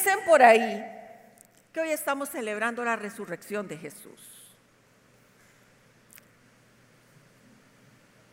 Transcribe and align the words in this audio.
dicen 0.00 0.20
por 0.24 0.42
ahí 0.42 0.82
que 1.74 1.80
hoy 1.80 1.90
estamos 1.90 2.30
celebrando 2.30 2.82
la 2.82 2.96
resurrección 2.96 3.68
de 3.68 3.76
Jesús. 3.76 4.20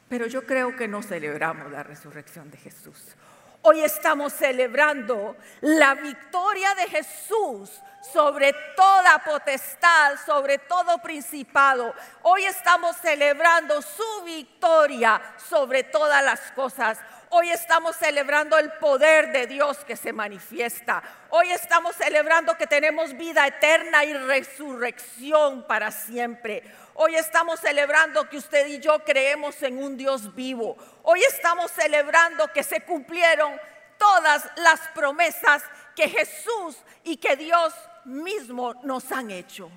Pero 0.08 0.28
yo 0.28 0.46
creo 0.46 0.78
que 0.78 0.88
no 0.88 1.04
celebramos 1.04 1.70
la 1.70 1.84
resurrección 1.84 2.50
de 2.50 2.58
Jesús. 2.58 3.16
Hoy 3.64 3.82
estamos 3.82 4.32
celebrando 4.32 5.36
la 5.60 5.96
victoria 5.96 6.74
de 6.76 6.88
Jesús 6.88 7.70
sobre 8.14 8.54
toda 8.78 9.20
potestad, 9.26 10.16
sobre 10.26 10.60
todo 10.60 11.00
principado. 11.00 11.94
Hoy 12.22 12.46
estamos 12.46 12.96
celebrando 12.96 13.82
su 13.82 14.24
victoria 14.24 15.22
sobre 15.50 15.84
todas 15.84 16.24
las 16.24 16.40
cosas. 16.54 16.98
Hoy 17.30 17.50
estamos 17.50 17.98
celebrando 17.98 18.58
el 18.58 18.72
poder 18.74 19.34
de 19.34 19.48
Dios 19.48 19.80
que 19.80 19.98
se 19.98 20.14
manifiesta. 20.14 21.04
Hoy 21.30 21.52
estamos 21.52 21.94
celebrando 21.98 22.58
que 22.58 22.68
tenemos 22.68 23.18
vida 23.18 23.46
eterna 23.46 24.06
y 24.06 24.14
resurrección 24.14 25.68
para 25.68 25.92
siempre. 25.92 26.64
Hoy 26.94 27.16
estamos 27.16 27.60
celebrando 27.60 28.30
que 28.30 28.38
usted 28.38 28.68
y 28.68 28.80
yo 28.80 29.04
creemos 29.04 29.62
en 29.62 29.78
un 29.84 29.98
Dios 29.98 30.34
vivo. 30.36 30.78
Hoy 31.04 31.22
estamos 31.24 31.70
celebrando 31.72 32.48
que 32.54 32.64
se 32.64 32.82
cumplieron 32.82 33.60
todas 33.98 34.50
las 34.56 34.80
promesas 34.96 35.64
que 35.98 36.08
Jesús 36.08 36.78
y 37.04 37.18
que 37.18 37.36
Dios 37.36 37.74
mismo 38.06 38.74
nos 38.84 39.12
han 39.12 39.32
hecho. 39.32 39.70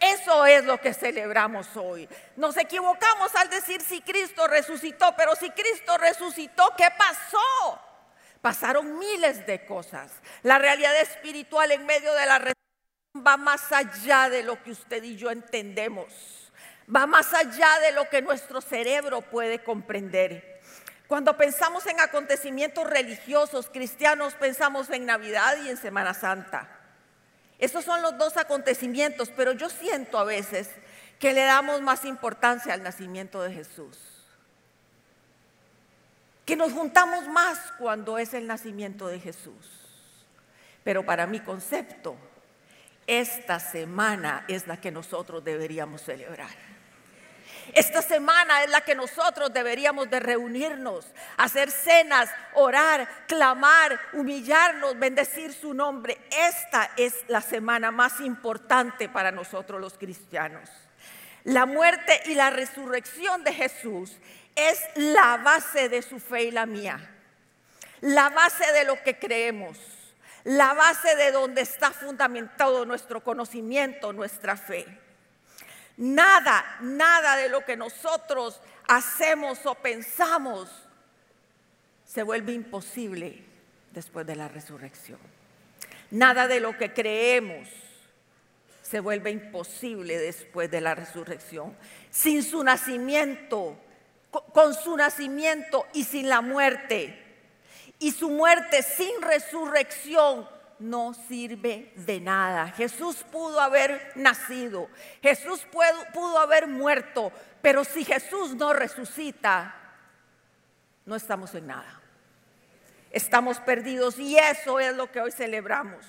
Eso 0.00 0.46
es 0.46 0.64
lo 0.64 0.80
que 0.80 0.92
celebramos 0.92 1.76
hoy. 1.76 2.08
Nos 2.36 2.56
equivocamos 2.56 3.34
al 3.34 3.48
decir 3.48 3.80
si 3.80 4.00
Cristo 4.00 4.46
resucitó, 4.46 5.14
pero 5.16 5.34
si 5.36 5.50
Cristo 5.50 5.96
resucitó, 5.98 6.72
¿qué 6.76 6.88
pasó? 6.96 7.80
Pasaron 8.40 8.98
miles 8.98 9.46
de 9.46 9.64
cosas. 9.64 10.12
La 10.42 10.58
realidad 10.58 10.94
espiritual 11.00 11.72
en 11.72 11.86
medio 11.86 12.12
de 12.12 12.26
la 12.26 12.38
resurrección 12.38 13.26
va 13.26 13.36
más 13.36 13.72
allá 13.72 14.28
de 14.28 14.42
lo 14.42 14.62
que 14.62 14.72
usted 14.72 15.02
y 15.02 15.16
yo 15.16 15.30
entendemos. 15.30 16.52
Va 16.94 17.06
más 17.06 17.34
allá 17.34 17.80
de 17.80 17.92
lo 17.92 18.08
que 18.08 18.22
nuestro 18.22 18.60
cerebro 18.60 19.22
puede 19.22 19.62
comprender. 19.64 20.60
Cuando 21.08 21.36
pensamos 21.36 21.86
en 21.86 22.00
acontecimientos 22.00 22.88
religiosos 22.88 23.70
cristianos, 23.72 24.34
pensamos 24.34 24.90
en 24.90 25.06
Navidad 25.06 25.56
y 25.64 25.68
en 25.68 25.76
Semana 25.76 26.14
Santa. 26.14 26.75
Esos 27.58 27.84
son 27.84 28.02
los 28.02 28.18
dos 28.18 28.36
acontecimientos, 28.36 29.30
pero 29.34 29.52
yo 29.52 29.68
siento 29.68 30.18
a 30.18 30.24
veces 30.24 30.70
que 31.18 31.32
le 31.32 31.42
damos 31.44 31.80
más 31.80 32.04
importancia 32.04 32.74
al 32.74 32.82
nacimiento 32.82 33.42
de 33.42 33.52
Jesús. 33.52 33.98
Que 36.44 36.56
nos 36.56 36.72
juntamos 36.72 37.26
más 37.28 37.58
cuando 37.78 38.18
es 38.18 38.34
el 38.34 38.46
nacimiento 38.46 39.08
de 39.08 39.18
Jesús. 39.18 39.86
Pero 40.84 41.04
para 41.04 41.26
mi 41.26 41.40
concepto, 41.40 42.16
esta 43.06 43.58
semana 43.58 44.44
es 44.48 44.66
la 44.66 44.80
que 44.80 44.90
nosotros 44.90 45.42
deberíamos 45.42 46.02
celebrar. 46.02 46.75
Esta 47.72 48.02
semana 48.02 48.62
es 48.62 48.70
la 48.70 48.80
que 48.80 48.94
nosotros 48.94 49.52
deberíamos 49.52 50.08
de 50.10 50.20
reunirnos, 50.20 51.06
hacer 51.36 51.70
cenas, 51.70 52.30
orar, 52.54 53.08
clamar, 53.26 54.00
humillarnos, 54.12 54.98
bendecir 54.98 55.52
su 55.52 55.74
nombre. 55.74 56.18
Esta 56.30 56.90
es 56.96 57.14
la 57.28 57.40
semana 57.40 57.90
más 57.90 58.20
importante 58.20 59.08
para 59.08 59.32
nosotros 59.32 59.80
los 59.80 59.98
cristianos. 59.98 60.70
La 61.44 61.66
muerte 61.66 62.22
y 62.26 62.34
la 62.34 62.50
resurrección 62.50 63.44
de 63.44 63.52
Jesús 63.52 64.16
es 64.54 64.80
la 64.94 65.36
base 65.36 65.88
de 65.88 66.02
su 66.02 66.18
fe 66.18 66.44
y 66.44 66.50
la 66.50 66.66
mía. 66.66 66.98
La 68.00 68.30
base 68.30 68.72
de 68.72 68.84
lo 68.84 69.02
que 69.02 69.18
creemos. 69.18 69.78
La 70.44 70.74
base 70.74 71.14
de 71.16 71.32
donde 71.32 71.62
está 71.62 71.90
fundamentado 71.90 72.84
nuestro 72.84 73.22
conocimiento, 73.22 74.12
nuestra 74.12 74.56
fe. 74.56 74.86
Nada, 75.96 76.76
nada 76.80 77.36
de 77.36 77.48
lo 77.48 77.64
que 77.64 77.76
nosotros 77.76 78.60
hacemos 78.86 79.64
o 79.64 79.74
pensamos 79.74 80.70
se 82.04 82.22
vuelve 82.22 82.52
imposible 82.52 83.42
después 83.92 84.26
de 84.26 84.36
la 84.36 84.48
resurrección. 84.48 85.18
Nada 86.10 86.46
de 86.48 86.60
lo 86.60 86.76
que 86.76 86.92
creemos 86.92 87.68
se 88.82 89.00
vuelve 89.00 89.30
imposible 89.30 90.18
después 90.18 90.70
de 90.70 90.80
la 90.80 90.94
resurrección. 90.94 91.76
Sin 92.10 92.42
su 92.42 92.62
nacimiento, 92.62 93.76
con 94.52 94.74
su 94.74 94.96
nacimiento 94.96 95.86
y 95.92 96.04
sin 96.04 96.28
la 96.28 96.40
muerte, 96.40 97.22
y 97.98 98.12
su 98.12 98.30
muerte 98.30 98.82
sin 98.82 99.22
resurrección 99.22 100.46
no 100.78 101.14
sirve 101.14 101.92
de 101.96 102.20
nada. 102.20 102.68
Jesús 102.68 103.24
pudo 103.30 103.60
haber 103.60 104.12
nacido, 104.14 104.88
Jesús 105.22 105.66
pudo, 106.12 106.38
haber 106.38 106.66
muerto, 106.66 107.32
pero 107.62 107.84
si 107.84 108.04
Jesús 108.04 108.54
no 108.54 108.72
resucita, 108.72 109.74
no 111.04 111.16
estamos 111.16 111.54
en 111.54 111.66
nada. 111.68 112.00
Estamos 113.10 113.60
perdidos 113.60 114.18
y 114.18 114.36
eso 114.36 114.78
es 114.80 114.94
lo 114.94 115.10
que 115.10 115.20
hoy 115.20 115.32
celebramos. 115.32 116.04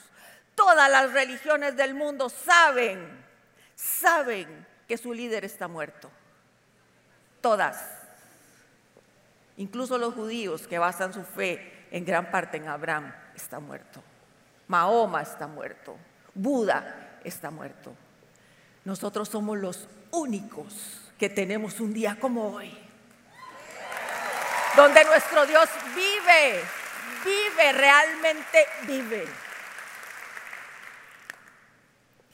Todas 0.55 0.89
las 0.89 1.13
religiones 1.13 1.75
del 1.77 1.93
mundo 1.93 2.29
saben, 2.29 3.23
saben 3.75 4.65
que 4.87 4.97
su 4.97 5.13
líder 5.13 5.45
está 5.45 5.67
muerto. 5.67 6.09
Todas. 7.41 7.85
Incluso 9.57 9.97
los 9.97 10.13
judíos 10.15 10.67
que 10.67 10.79
basan 10.79 11.13
su 11.13 11.23
fe 11.23 11.87
en 11.91 12.03
gran 12.03 12.31
parte 12.31 12.57
en 12.57 12.67
Abraham 12.67 13.13
está 13.35 13.59
muerto. 13.59 14.03
Mahoma 14.67 15.21
está 15.21 15.47
muerto, 15.47 15.97
Buda 16.33 17.19
está 17.23 17.49
muerto. 17.51 17.95
Nosotros 18.83 19.29
somos 19.29 19.57
los 19.57 19.87
únicos 20.11 21.01
que 21.17 21.29
tenemos 21.29 21.79
un 21.79 21.93
día 21.93 22.17
como 22.19 22.53
hoy, 22.53 22.77
donde 24.75 25.03
nuestro 25.05 25.45
Dios 25.45 25.69
vive, 25.95 26.61
vive, 27.23 27.71
realmente 27.73 28.65
vive. 28.85 29.25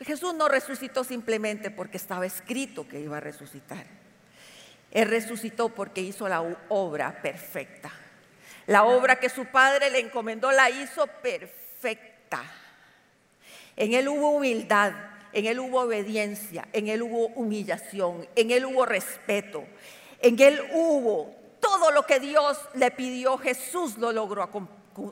Jesús 0.01 0.33
no 0.33 0.49
resucitó 0.49 1.03
simplemente 1.03 1.71
porque 1.71 1.97
estaba 1.97 2.25
escrito 2.25 2.87
que 2.87 2.99
iba 2.99 3.17
a 3.17 3.21
resucitar. 3.21 3.85
Él 4.91 5.07
resucitó 5.07 5.69
porque 5.69 6.01
hizo 6.01 6.27
la 6.27 6.41
obra 6.69 7.21
perfecta. 7.21 7.91
La 8.67 8.83
obra 8.83 9.19
que 9.19 9.29
su 9.29 9.45
padre 9.45 9.89
le 9.89 9.99
encomendó 9.99 10.51
la 10.51 10.69
hizo 10.69 11.07
perfecta 11.07 12.12
en 13.75 13.93
Él 13.93 14.07
hubo 14.07 14.31
humildad, 14.31 14.93
en 15.33 15.45
Él 15.45 15.59
hubo 15.59 15.81
obediencia, 15.81 16.67
en 16.73 16.87
Él 16.87 17.01
hubo 17.01 17.27
humillación, 17.27 18.27
en 18.35 18.51
Él 18.51 18.65
hubo 18.65 18.85
respeto, 18.85 19.65
en 20.19 20.39
Él 20.39 20.61
hubo 20.73 21.35
todo 21.59 21.91
lo 21.91 22.05
que 22.05 22.19
Dios 22.19 22.59
le 22.75 22.91
pidió, 22.91 23.37
Jesús 23.37 23.97
lo 23.97 24.11
logró 24.11 24.49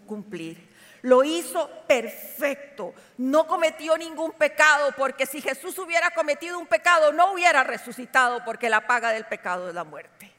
cumplir. 0.05 0.69
Lo 1.03 1.23
hizo 1.23 1.67
perfecto, 1.87 2.93
no 3.17 3.47
cometió 3.47 3.97
ningún 3.97 4.33
pecado, 4.33 4.93
porque 4.95 5.25
si 5.25 5.41
Jesús 5.41 5.79
hubiera 5.79 6.11
cometido 6.11 6.59
un 6.59 6.67
pecado, 6.67 7.11
no 7.11 7.33
hubiera 7.33 7.63
resucitado, 7.63 8.45
porque 8.45 8.69
la 8.69 8.85
paga 8.85 9.11
del 9.11 9.25
pecado 9.25 9.69
es 9.69 9.73
la 9.73 9.83
muerte. 9.83 10.31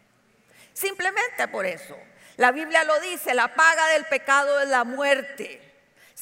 Simplemente 0.72 1.48
por 1.48 1.66
eso. 1.66 1.96
La 2.36 2.52
Biblia 2.52 2.84
lo 2.84 3.00
dice, 3.00 3.34
la 3.34 3.54
paga 3.54 3.88
del 3.88 4.04
pecado 4.04 4.60
es 4.60 4.68
la 4.68 4.84
muerte. 4.84 5.71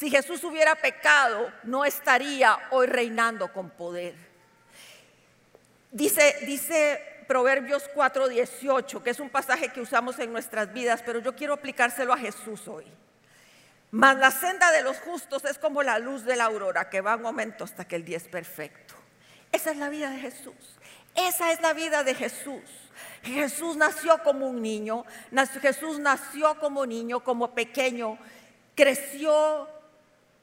Si 0.01 0.09
Jesús 0.09 0.43
hubiera 0.45 0.77
pecado, 0.77 1.53
no 1.63 1.85
estaría 1.85 2.59
hoy 2.71 2.87
reinando 2.87 3.53
con 3.53 3.69
poder. 3.69 4.15
Dice, 5.91 6.39
dice 6.47 7.05
Proverbios 7.29 7.87
4:18, 7.95 9.03
que 9.03 9.11
es 9.11 9.21
un 9.21 9.29
pasaje 9.29 9.69
que 9.69 9.83
usamos 9.83 10.19
en 10.19 10.33
nuestras 10.33 10.73
vidas, 10.73 11.03
pero 11.05 11.19
yo 11.19 11.37
quiero 11.37 11.53
aplicárselo 11.53 12.15
a 12.15 12.17
Jesús 12.17 12.67
hoy. 12.67 12.87
Mas 13.91 14.17
la 14.17 14.31
senda 14.31 14.73
de 14.73 14.81
los 14.81 14.97
justos 15.01 15.45
es 15.45 15.59
como 15.59 15.83
la 15.83 15.99
luz 15.99 16.25
de 16.25 16.35
la 16.35 16.45
aurora, 16.45 16.89
que 16.89 17.03
va 17.03 17.13
en 17.13 17.27
aumento 17.27 17.65
hasta 17.65 17.87
que 17.87 17.97
el 17.97 18.07
día 18.07 18.17
es 18.17 18.27
perfecto. 18.27 18.95
Esa 19.53 19.71
es 19.71 19.77
la 19.77 19.91
vida 19.91 20.09
de 20.09 20.19
Jesús. 20.19 20.79
Esa 21.15 21.53
es 21.53 21.61
la 21.61 21.75
vida 21.75 22.05
de 22.05 22.15
Jesús. 22.15 22.63
Jesús 23.23 23.77
nació 23.77 24.23
como 24.23 24.49
un 24.49 24.63
niño, 24.63 25.05
Jesús 25.61 25.99
nació 25.99 26.59
como 26.59 26.87
niño, 26.87 27.23
como 27.23 27.55
pequeño, 27.55 28.17
creció 28.75 29.69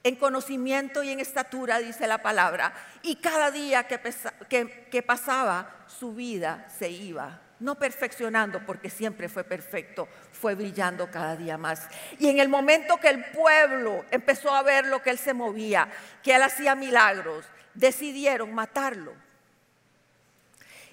en 0.07 0.15
conocimiento 0.15 1.03
y 1.03 1.11
en 1.11 1.19
estatura, 1.19 1.79
dice 1.79 2.07
la 2.07 2.19
palabra. 2.19 2.73
Y 3.03 3.17
cada 3.17 3.51
día 3.51 3.87
que, 3.87 5.03
pasaba, 5.03 5.85
su 5.87 6.13
vida 6.13 6.65
se 6.77 6.89
iba 6.89 7.41
no 7.59 7.73
perfeccionando 7.73 8.63
porque 8.67 8.87
siempre 8.87 9.27
fue 9.29 9.43
perfecto, 9.43 10.07
fue 10.31 10.53
brillando 10.53 11.09
cada 11.09 11.35
día 11.35 11.57
más. 11.57 11.87
Y 12.19 12.29
en 12.29 12.39
el 12.39 12.49
momento 12.49 12.97
que 12.97 13.09
el 13.09 13.25
pueblo 13.31 14.05
empezó 14.11 14.53
a 14.53 14.61
ver 14.61 14.85
lo 14.85 15.01
que 15.01 15.09
él 15.09 15.17
se 15.17 15.33
movía, 15.33 15.89
que 16.21 16.35
él 16.35 16.43
hacía 16.43 16.75
milagros, 16.75 17.45
decidieron 17.73 18.53
matarlo. 18.53 19.11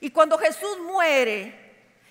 Y 0.01 0.11
cuando 0.11 0.39
Jesús 0.39 0.79
muere, 0.87 1.55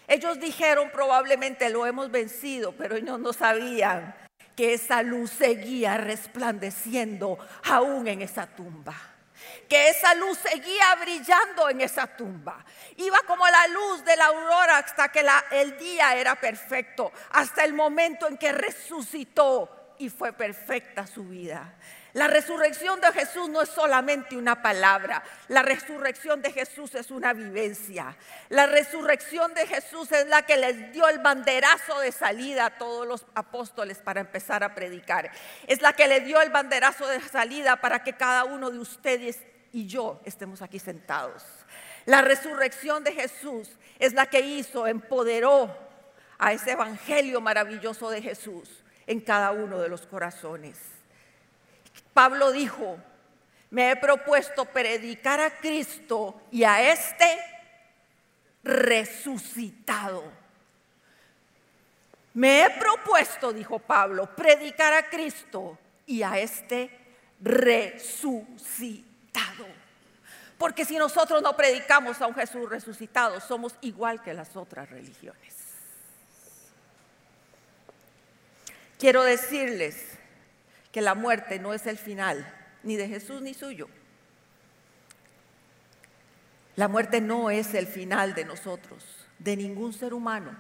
ellos 0.08 0.40
dijeron 0.40 0.92
probablemente 0.94 1.72
lo 1.72 1.88
hemos 1.88 2.12
vencido, 2.12 2.74
pero 2.74 2.96
ellos 2.96 3.20
no 3.20 3.34
sabían 3.34 4.23
que 4.56 4.74
esa 4.74 5.02
luz 5.02 5.32
seguía 5.32 5.98
resplandeciendo 5.98 7.38
aún 7.64 8.08
en 8.08 8.22
esa 8.22 8.48
tumba. 8.48 8.96
Que 9.68 9.90
esa 9.90 10.14
luz 10.16 10.38
seguía 10.38 10.96
brillando 11.02 11.70
en 11.70 11.82
esa 11.82 12.08
tumba. 12.08 12.64
Iba 12.98 13.20
como 13.28 13.48
la 13.48 13.68
luz 13.68 14.06
de 14.06 14.16
la 14.16 14.26
aurora 14.26 14.78
hasta 14.78 15.10
que 15.10 15.26
el 15.52 15.78
día 15.78 16.16
era 16.16 16.36
perfecto, 16.36 17.12
hasta 17.32 17.64
el 17.64 17.74
momento 17.74 18.28
en 18.28 18.38
que 18.38 18.52
resucitó 18.52 19.96
y 19.98 20.10
fue 20.10 20.34
perfecta 20.34 21.08
su 21.08 21.26
vida. 21.26 21.76
La 22.14 22.28
resurrección 22.28 23.02
de 23.02 23.12
Jesús 23.12 23.50
no 23.50 23.64
es 23.64 23.70
solamente 23.70 24.38
una 24.38 24.62
palabra, 24.62 25.24
la 25.48 25.64
resurrección 25.64 26.44
de 26.44 26.52
Jesús 26.52 26.94
es 26.94 27.10
una 27.10 27.34
vivencia. 27.34 28.16
La 28.50 28.68
resurrección 28.68 29.52
de 29.56 29.66
Jesús 29.66 30.12
es 30.12 30.28
la 30.28 30.44
que 30.44 30.58
les 30.58 30.92
dio 30.92 31.08
el 31.08 31.18
banderazo 31.18 32.00
de 32.02 32.12
salida 32.12 32.68
a 32.68 32.78
todos 32.78 33.08
los 33.08 33.26
apóstoles 33.34 33.98
para 33.98 34.22
empezar 34.22 34.64
a 34.64 34.76
predicar. 34.76 35.32
Es 35.66 35.82
la 35.82 35.94
que 35.94 36.08
le 36.08 36.20
dio 36.20 36.40
el 36.40 36.52
banderazo 36.52 37.08
de 37.08 37.20
salida 37.20 37.78
para 37.78 38.04
que 38.04 38.14
cada 38.14 38.44
uno 38.44 38.70
de 38.70 38.78
ustedes 38.78 39.40
y 39.72 39.88
yo 39.88 40.22
estemos 40.24 40.62
aquí 40.62 40.78
sentados. 40.78 41.44
La 42.06 42.22
resurrección 42.22 43.04
de 43.04 43.14
Jesús 43.14 43.72
es 43.98 44.14
la 44.14 44.28
que 44.28 44.42
hizo, 44.42 44.86
empoderó 44.86 45.76
a 46.38 46.54
ese 46.54 46.74
evangelio 46.74 47.42
maravilloso 47.42 48.12
de 48.12 48.22
Jesús 48.22 48.84
en 49.08 49.20
cada 49.20 49.50
uno 49.50 49.80
de 49.80 49.90
los 49.90 50.06
corazones. 50.06 50.93
Pablo 52.14 52.52
dijo, 52.52 52.98
me 53.72 53.92
he 53.92 53.96
propuesto 53.96 54.66
predicar 54.66 55.40
a 55.40 55.58
Cristo 55.58 56.42
y 56.52 56.64
a 56.64 56.92
este 56.92 57.40
resucitado. 58.64 60.24
Me 62.36 62.66
he 62.66 62.70
propuesto, 62.70 63.52
dijo 63.52 63.80
Pablo, 63.80 64.36
predicar 64.36 64.94
a 64.94 65.10
Cristo 65.10 65.78
y 66.06 66.22
a 66.24 66.38
este 66.38 66.90
resucitado. 67.42 69.04
Porque 70.58 70.86
si 70.86 70.98
nosotros 70.98 71.42
no 71.42 71.56
predicamos 71.56 72.22
a 72.22 72.28
un 72.28 72.36
Jesús 72.36 72.70
resucitado, 72.70 73.40
somos 73.42 73.76
igual 73.82 74.22
que 74.22 74.34
las 74.34 74.56
otras 74.56 74.90
religiones. 74.90 75.56
Quiero 78.98 79.24
decirles 79.24 80.20
que 80.94 81.02
la 81.02 81.16
muerte 81.16 81.58
no 81.58 81.74
es 81.74 81.88
el 81.88 81.98
final, 81.98 82.48
ni 82.84 82.96
de 82.96 83.10
Jesús 83.10 83.42
ni 83.42 83.56
suyo. 83.56 83.90
La 86.76 86.88
muerte 86.88 87.20
no 87.20 87.50
es 87.50 87.74
el 87.74 87.88
final 87.88 88.36
de 88.36 88.46
nosotros, 88.46 89.04
de 89.40 89.58
ningún 89.58 89.92
ser 89.92 90.14
humano. 90.14 90.56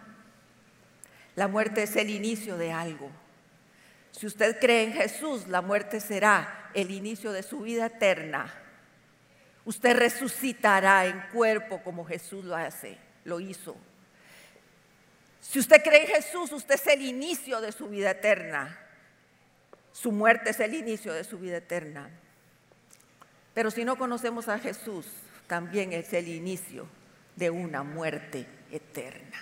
La 1.36 1.48
muerte 1.48 1.84
es 1.84 1.96
el 1.96 2.10
inicio 2.10 2.58
de 2.58 2.72
algo. 2.72 3.12
Si 4.12 4.26
usted 4.26 4.60
cree 4.60 4.84
en 4.84 4.94
Jesús, 4.94 5.48
la 5.48 5.62
muerte 5.62 6.00
será 6.00 6.72
el 6.74 6.90
inicio 6.90 7.32
de 7.32 7.44
su 7.44 7.62
vida 7.62 7.86
eterna. 7.86 8.52
Usted 9.66 9.96
resucitará 9.96 11.06
en 11.06 11.22
cuerpo 11.32 11.84
como 11.84 12.06
Jesús 12.06 12.44
lo 12.44 12.56
hace, 12.56 12.98
lo 13.24 13.40
hizo. 13.40 13.76
Si 15.42 15.60
usted 15.60 15.84
cree 15.84 16.02
en 16.02 16.08
Jesús, 16.08 16.52
usted 16.52 16.74
es 16.74 16.88
el 16.88 17.04
inicio 17.04 17.62
de 17.62 17.72
su 17.72 17.88
vida 17.88 18.12
eterna. 18.12 18.80
Su 19.94 20.12
muerte 20.12 20.50
es 20.50 20.60
el 20.60 20.74
inicio 20.74 21.14
de 21.14 21.24
su 21.24 21.38
vida 21.38 21.58
eterna. 21.58 22.10
Pero 23.54 23.70
si 23.72 23.86
no 23.86 23.96
conocemos 23.96 24.50
a 24.50 24.58
Jesús, 24.58 25.06
también 25.48 25.94
es 25.94 26.12
el 26.14 26.28
inicio 26.28 26.88
de 27.36 27.52
una 27.52 27.84
muerte 27.84 28.46
eterna. 28.72 29.40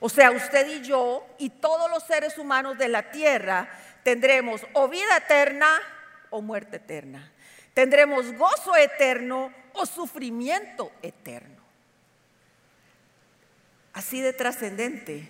O 0.00 0.08
sea, 0.08 0.30
usted 0.30 0.68
y 0.68 0.82
yo 0.82 1.26
y 1.38 1.50
todos 1.50 1.90
los 1.90 2.02
seres 2.04 2.38
humanos 2.38 2.78
de 2.78 2.88
la 2.88 3.10
tierra 3.10 3.68
tendremos 4.02 4.62
o 4.72 4.88
vida 4.88 5.18
eterna 5.18 5.68
o 6.30 6.40
muerte 6.40 6.76
eterna. 6.76 7.30
Tendremos 7.74 8.32
gozo 8.32 8.74
eterno 8.76 9.52
o 9.74 9.84
sufrimiento 9.84 10.92
eterno. 11.02 11.62
Así 13.92 14.20
de 14.20 14.32
trascendente 14.32 15.28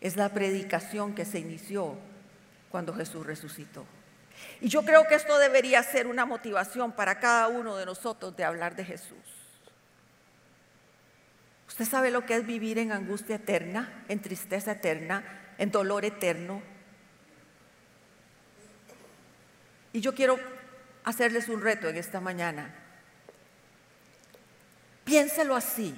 es 0.00 0.16
la 0.16 0.28
predicación 0.28 1.14
que 1.14 1.24
se 1.24 1.38
inició 1.38 1.96
cuando 2.72 2.94
Jesús 2.94 3.24
resucitó. 3.24 3.86
Y 4.60 4.68
yo 4.68 4.82
creo 4.82 5.06
que 5.06 5.14
esto 5.14 5.38
debería 5.38 5.82
ser 5.82 6.08
una 6.08 6.24
motivación 6.24 6.92
para 6.92 7.20
cada 7.20 7.46
uno 7.48 7.76
de 7.76 7.86
nosotros 7.86 8.34
de 8.36 8.44
hablar 8.44 8.74
de 8.74 8.84
Jesús. 8.84 9.18
¿Usted 11.68 11.84
sabe 11.84 12.10
lo 12.10 12.26
que 12.26 12.34
es 12.34 12.46
vivir 12.46 12.78
en 12.78 12.90
angustia 12.90 13.36
eterna, 13.36 14.04
en 14.08 14.20
tristeza 14.20 14.72
eterna, 14.72 15.54
en 15.58 15.70
dolor 15.70 16.04
eterno? 16.04 16.62
Y 19.92 20.00
yo 20.00 20.14
quiero 20.14 20.38
hacerles 21.04 21.48
un 21.48 21.60
reto 21.60 21.88
en 21.88 21.96
esta 21.96 22.20
mañana. 22.20 22.74
Piénselo 25.04 25.54
así. 25.54 25.94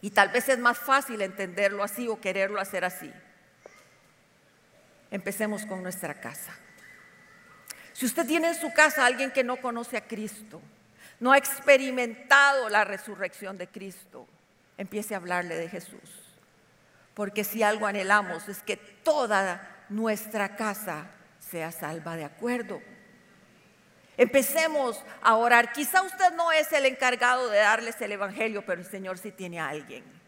Y 0.00 0.10
tal 0.10 0.30
vez 0.30 0.48
es 0.48 0.58
más 0.58 0.78
fácil 0.78 1.22
entenderlo 1.22 1.82
así 1.82 2.08
o 2.08 2.20
quererlo 2.20 2.60
hacer 2.60 2.84
así. 2.84 3.12
Empecemos 5.12 5.66
con 5.66 5.82
nuestra 5.82 6.14
casa. 6.14 6.52
Si 7.92 8.06
usted 8.06 8.26
tiene 8.26 8.48
en 8.48 8.54
su 8.54 8.72
casa 8.72 9.02
a 9.02 9.06
alguien 9.06 9.30
que 9.30 9.44
no 9.44 9.58
conoce 9.58 9.98
a 9.98 10.06
Cristo, 10.06 10.62
no 11.20 11.32
ha 11.32 11.36
experimentado 11.36 12.70
la 12.70 12.84
resurrección 12.84 13.58
de 13.58 13.68
Cristo, 13.68 14.26
empiece 14.78 15.12
a 15.12 15.18
hablarle 15.18 15.54
de 15.56 15.68
Jesús. 15.68 16.00
Porque 17.12 17.44
si 17.44 17.62
algo 17.62 17.86
anhelamos 17.86 18.48
es 18.48 18.62
que 18.62 18.78
toda 18.78 19.84
nuestra 19.90 20.56
casa 20.56 21.10
sea 21.38 21.70
salva 21.72 22.16
de 22.16 22.24
acuerdo. 22.24 22.80
Empecemos 24.16 24.98
a 25.20 25.36
orar. 25.36 25.72
Quizá 25.72 26.00
usted 26.00 26.32
no 26.32 26.52
es 26.52 26.72
el 26.72 26.86
encargado 26.86 27.50
de 27.50 27.58
darles 27.58 28.00
el 28.00 28.12
Evangelio, 28.12 28.64
pero 28.64 28.80
el 28.80 28.86
Señor 28.86 29.18
sí 29.18 29.30
tiene 29.30 29.60
a 29.60 29.68
alguien 29.68 30.21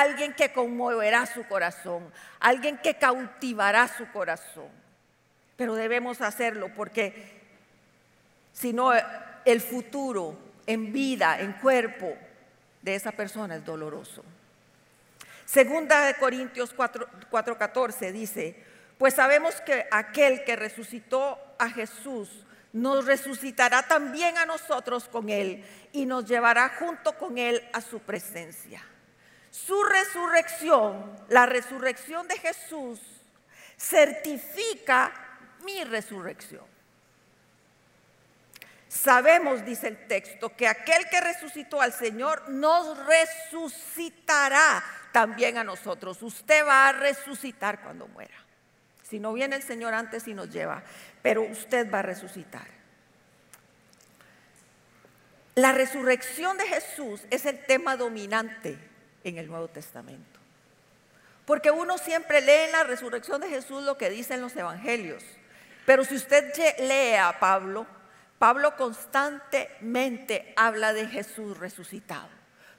alguien 0.00 0.34
que 0.34 0.52
conmoverá 0.52 1.24
su 1.24 1.44
corazón, 1.44 2.12
alguien 2.38 2.76
que 2.78 2.96
cautivará 2.96 3.88
su 3.88 4.06
corazón. 4.12 4.68
Pero 5.56 5.74
debemos 5.74 6.20
hacerlo 6.20 6.70
porque 6.74 7.40
si 8.52 8.74
no, 8.74 8.92
el 9.44 9.60
futuro 9.62 10.38
en 10.66 10.92
vida, 10.92 11.40
en 11.40 11.54
cuerpo 11.54 12.14
de 12.82 12.94
esa 12.94 13.12
persona 13.12 13.56
es 13.56 13.64
doloroso. 13.64 14.22
Segunda 15.46 16.04
de 16.04 16.14
Corintios 16.16 16.76
4:14 16.76 18.12
dice, 18.12 18.62
pues 18.98 19.14
sabemos 19.14 19.60
que 19.62 19.86
aquel 19.90 20.44
que 20.44 20.56
resucitó 20.56 21.38
a 21.58 21.70
Jesús 21.70 22.44
nos 22.74 23.06
resucitará 23.06 23.88
también 23.88 24.36
a 24.36 24.44
nosotros 24.44 25.08
con 25.08 25.30
él 25.30 25.64
y 25.92 26.04
nos 26.04 26.26
llevará 26.26 26.68
junto 26.78 27.16
con 27.16 27.38
él 27.38 27.66
a 27.72 27.80
su 27.80 28.00
presencia. 28.00 28.82
Su 29.64 29.82
resurrección, 29.84 31.16
la 31.28 31.46
resurrección 31.46 32.28
de 32.28 32.36
Jesús, 32.36 33.00
certifica 33.78 35.10
mi 35.64 35.82
resurrección. 35.82 36.64
Sabemos, 38.86 39.64
dice 39.64 39.88
el 39.88 40.06
texto, 40.06 40.54
que 40.54 40.68
aquel 40.68 41.08
que 41.08 41.22
resucitó 41.22 41.80
al 41.80 41.94
Señor 41.94 42.50
nos 42.50 42.98
resucitará 43.06 44.84
también 45.10 45.56
a 45.56 45.64
nosotros. 45.64 46.22
Usted 46.22 46.66
va 46.66 46.90
a 46.90 46.92
resucitar 46.92 47.80
cuando 47.80 48.06
muera. 48.08 48.36
Si 49.08 49.18
no 49.18 49.32
viene 49.32 49.56
el 49.56 49.62
Señor 49.62 49.94
antes 49.94 50.28
y 50.28 50.34
nos 50.34 50.50
lleva, 50.50 50.82
pero 51.22 51.40
usted 51.42 51.90
va 51.90 52.00
a 52.00 52.02
resucitar. 52.02 52.66
La 55.54 55.72
resurrección 55.72 56.58
de 56.58 56.66
Jesús 56.66 57.22
es 57.30 57.46
el 57.46 57.64
tema 57.64 57.96
dominante 57.96 58.95
en 59.28 59.38
el 59.38 59.48
Nuevo 59.48 59.68
Testamento. 59.68 60.40
Porque 61.44 61.70
uno 61.70 61.98
siempre 61.98 62.40
lee 62.40 62.66
en 62.66 62.72
la 62.72 62.84
resurrección 62.84 63.40
de 63.40 63.48
Jesús 63.48 63.82
lo 63.84 63.96
que 63.98 64.10
dicen 64.10 64.40
los 64.40 64.56
evangelios. 64.56 65.22
Pero 65.84 66.04
si 66.04 66.16
usted 66.16 66.52
lee 66.78 67.14
a 67.14 67.38
Pablo, 67.38 67.86
Pablo 68.38 68.76
constantemente 68.76 70.52
habla 70.56 70.92
de 70.92 71.06
Jesús 71.06 71.56
resucitado. 71.58 72.28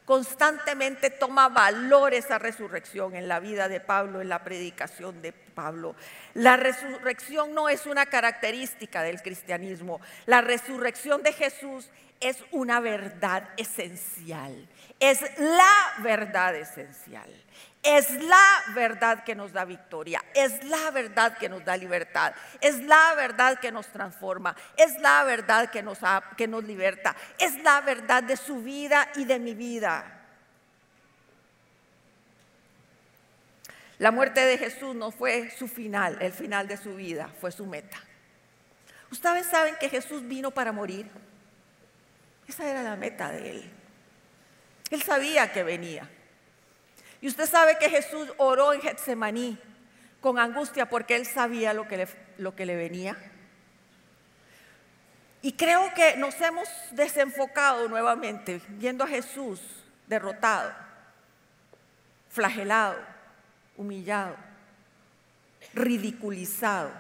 Constantemente 0.05 1.09
toma 1.09 1.49
valor 1.49 2.13
esa 2.13 2.37
resurrección 2.37 3.15
en 3.15 3.27
la 3.27 3.41
vida 3.41 3.67
de 3.67 3.81
Pablo, 3.81 4.21
en 4.21 4.29
la 4.29 4.43
predicación 4.43 5.21
de 5.21 5.33
Pablo. 5.33 5.95
La 6.33 6.55
resurrección 6.55 7.53
no 7.53 7.67
es 7.67 7.85
una 7.85 8.05
característica 8.05 9.03
del 9.03 9.21
cristianismo. 9.21 9.99
La 10.25 10.39
resurrección 10.39 11.23
de 11.23 11.33
Jesús 11.33 11.89
es 12.21 12.37
una 12.51 12.79
verdad 12.79 13.49
esencial. 13.57 14.69
Es 14.99 15.21
la 15.37 15.93
verdad 15.99 16.55
esencial. 16.55 17.29
Es 17.83 18.11
la 18.11 18.63
verdad 18.73 19.23
que 19.23 19.35
nos 19.35 19.53
da 19.53 19.63
victoria. 19.63 20.21
Es 20.33 20.63
la 20.65 20.91
verdad 20.91 21.37
que 21.37 21.47
nos 21.47 21.63
da 21.63 21.77
libertad. 21.77 22.33
Es 22.59 22.81
la 22.83 23.13
verdad 23.15 23.59
que 23.59 23.71
nos 23.71 23.87
transforma. 23.87 24.55
Es 24.75 24.99
la 24.99 25.23
verdad 25.23 25.69
que 25.69 25.83
nos, 25.83 25.99
que 26.35 26.47
nos 26.47 26.63
liberta. 26.63 27.15
Es 27.39 27.61
la 27.63 27.81
verdad 27.81 28.23
de 28.23 28.35
su 28.35 28.61
vida 28.61 29.07
y 29.15 29.25
de 29.25 29.39
mi 29.39 29.53
vida. 29.53 30.17
La 33.99 34.11
muerte 34.11 34.41
de 34.41 34.57
Jesús 34.57 34.95
no 34.95 35.11
fue 35.11 35.49
su 35.57 35.67
final, 35.67 36.17
el 36.21 36.31
final 36.31 36.67
de 36.67 36.77
su 36.77 36.95
vida, 36.95 37.31
fue 37.41 37.51
su 37.51 37.65
meta. 37.65 37.97
Ustedes 39.11 39.47
saben 39.47 39.75
que 39.79 39.89
Jesús 39.89 40.27
vino 40.27 40.51
para 40.51 40.71
morir. 40.71 41.09
Esa 42.47 42.69
era 42.69 42.83
la 42.83 42.95
meta 42.95 43.31
de 43.31 43.51
él. 43.51 43.76
Él 44.89 45.01
sabía 45.01 45.51
que 45.51 45.63
venía. 45.63 46.09
Y 47.21 47.27
usted 47.27 47.47
sabe 47.47 47.77
que 47.77 47.89
Jesús 47.89 48.31
oró 48.37 48.73
en 48.73 48.81
Getsemaní 48.81 49.59
con 50.21 50.39
angustia 50.39 50.87
porque 50.89 51.15
él 51.15 51.25
sabía 51.25 51.73
lo 51.73 51.87
que 51.87 51.97
le, 51.97 52.07
lo 52.37 52.55
que 52.55 52.65
le 52.65 52.75
venía. 52.75 53.17
Y 55.41 55.53
creo 55.53 55.93
que 55.93 56.17
nos 56.17 56.39
hemos 56.41 56.67
desenfocado 56.91 57.87
nuevamente 57.87 58.61
viendo 58.69 59.03
a 59.03 59.07
Jesús 59.07 59.61
derrotado, 60.07 60.73
flagelado, 62.29 62.97
humillado, 63.77 64.35
ridiculizado. 65.73 66.91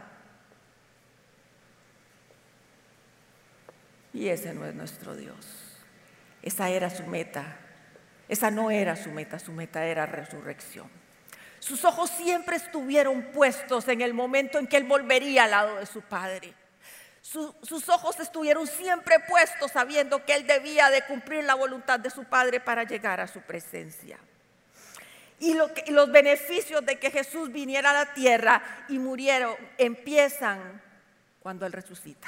Y 4.13 4.29
ese 4.29 4.53
no 4.53 4.65
es 4.65 4.73
nuestro 4.73 5.15
Dios. 5.15 5.35
Esa 6.41 6.69
era 6.69 6.89
su 6.89 7.05
meta. 7.05 7.57
Esa 8.27 8.51
no 8.51 8.71
era 8.71 8.95
su 8.95 9.09
meta, 9.11 9.39
su 9.39 9.51
meta 9.51 9.85
era 9.85 10.05
resurrección. 10.05 10.89
Sus 11.59 11.83
ojos 11.85 12.09
siempre 12.09 12.57
estuvieron 12.57 13.23
puestos 13.33 13.87
en 13.87 14.01
el 14.01 14.13
momento 14.13 14.59
en 14.59 14.67
que 14.67 14.77
él 14.77 14.83
volvería 14.83 15.45
al 15.45 15.51
lado 15.51 15.75
de 15.77 15.85
su 15.85 16.01
Padre. 16.01 16.53
sus 17.21 17.89
ojos 17.89 18.19
estuvieron 18.19 18.67
siempre 18.67 19.19
puestos 19.19 19.71
sabiendo 19.71 20.23
que 20.23 20.33
él 20.35 20.47
debía 20.47 20.89
de 20.89 21.01
cumplir 21.03 21.43
la 21.43 21.55
voluntad 21.55 21.99
de 21.99 22.09
su 22.09 22.23
Padre 22.23 22.59
para 22.59 22.83
llegar 22.83 23.19
a 23.19 23.27
su 23.27 23.41
presencia. 23.41 24.17
Y, 25.39 25.55
y 25.85 25.91
los 25.91 26.11
beneficios 26.11 26.85
de 26.85 26.97
que 26.97 27.11
Jesús 27.11 27.51
viniera 27.51 27.91
a 27.91 28.05
la 28.05 28.13
tierra 28.13 28.85
y 28.87 28.97
muriera 28.97 29.55
empiezan 29.77 30.81
cuando 31.41 31.65
Él 31.65 31.73
resucita. 31.73 32.27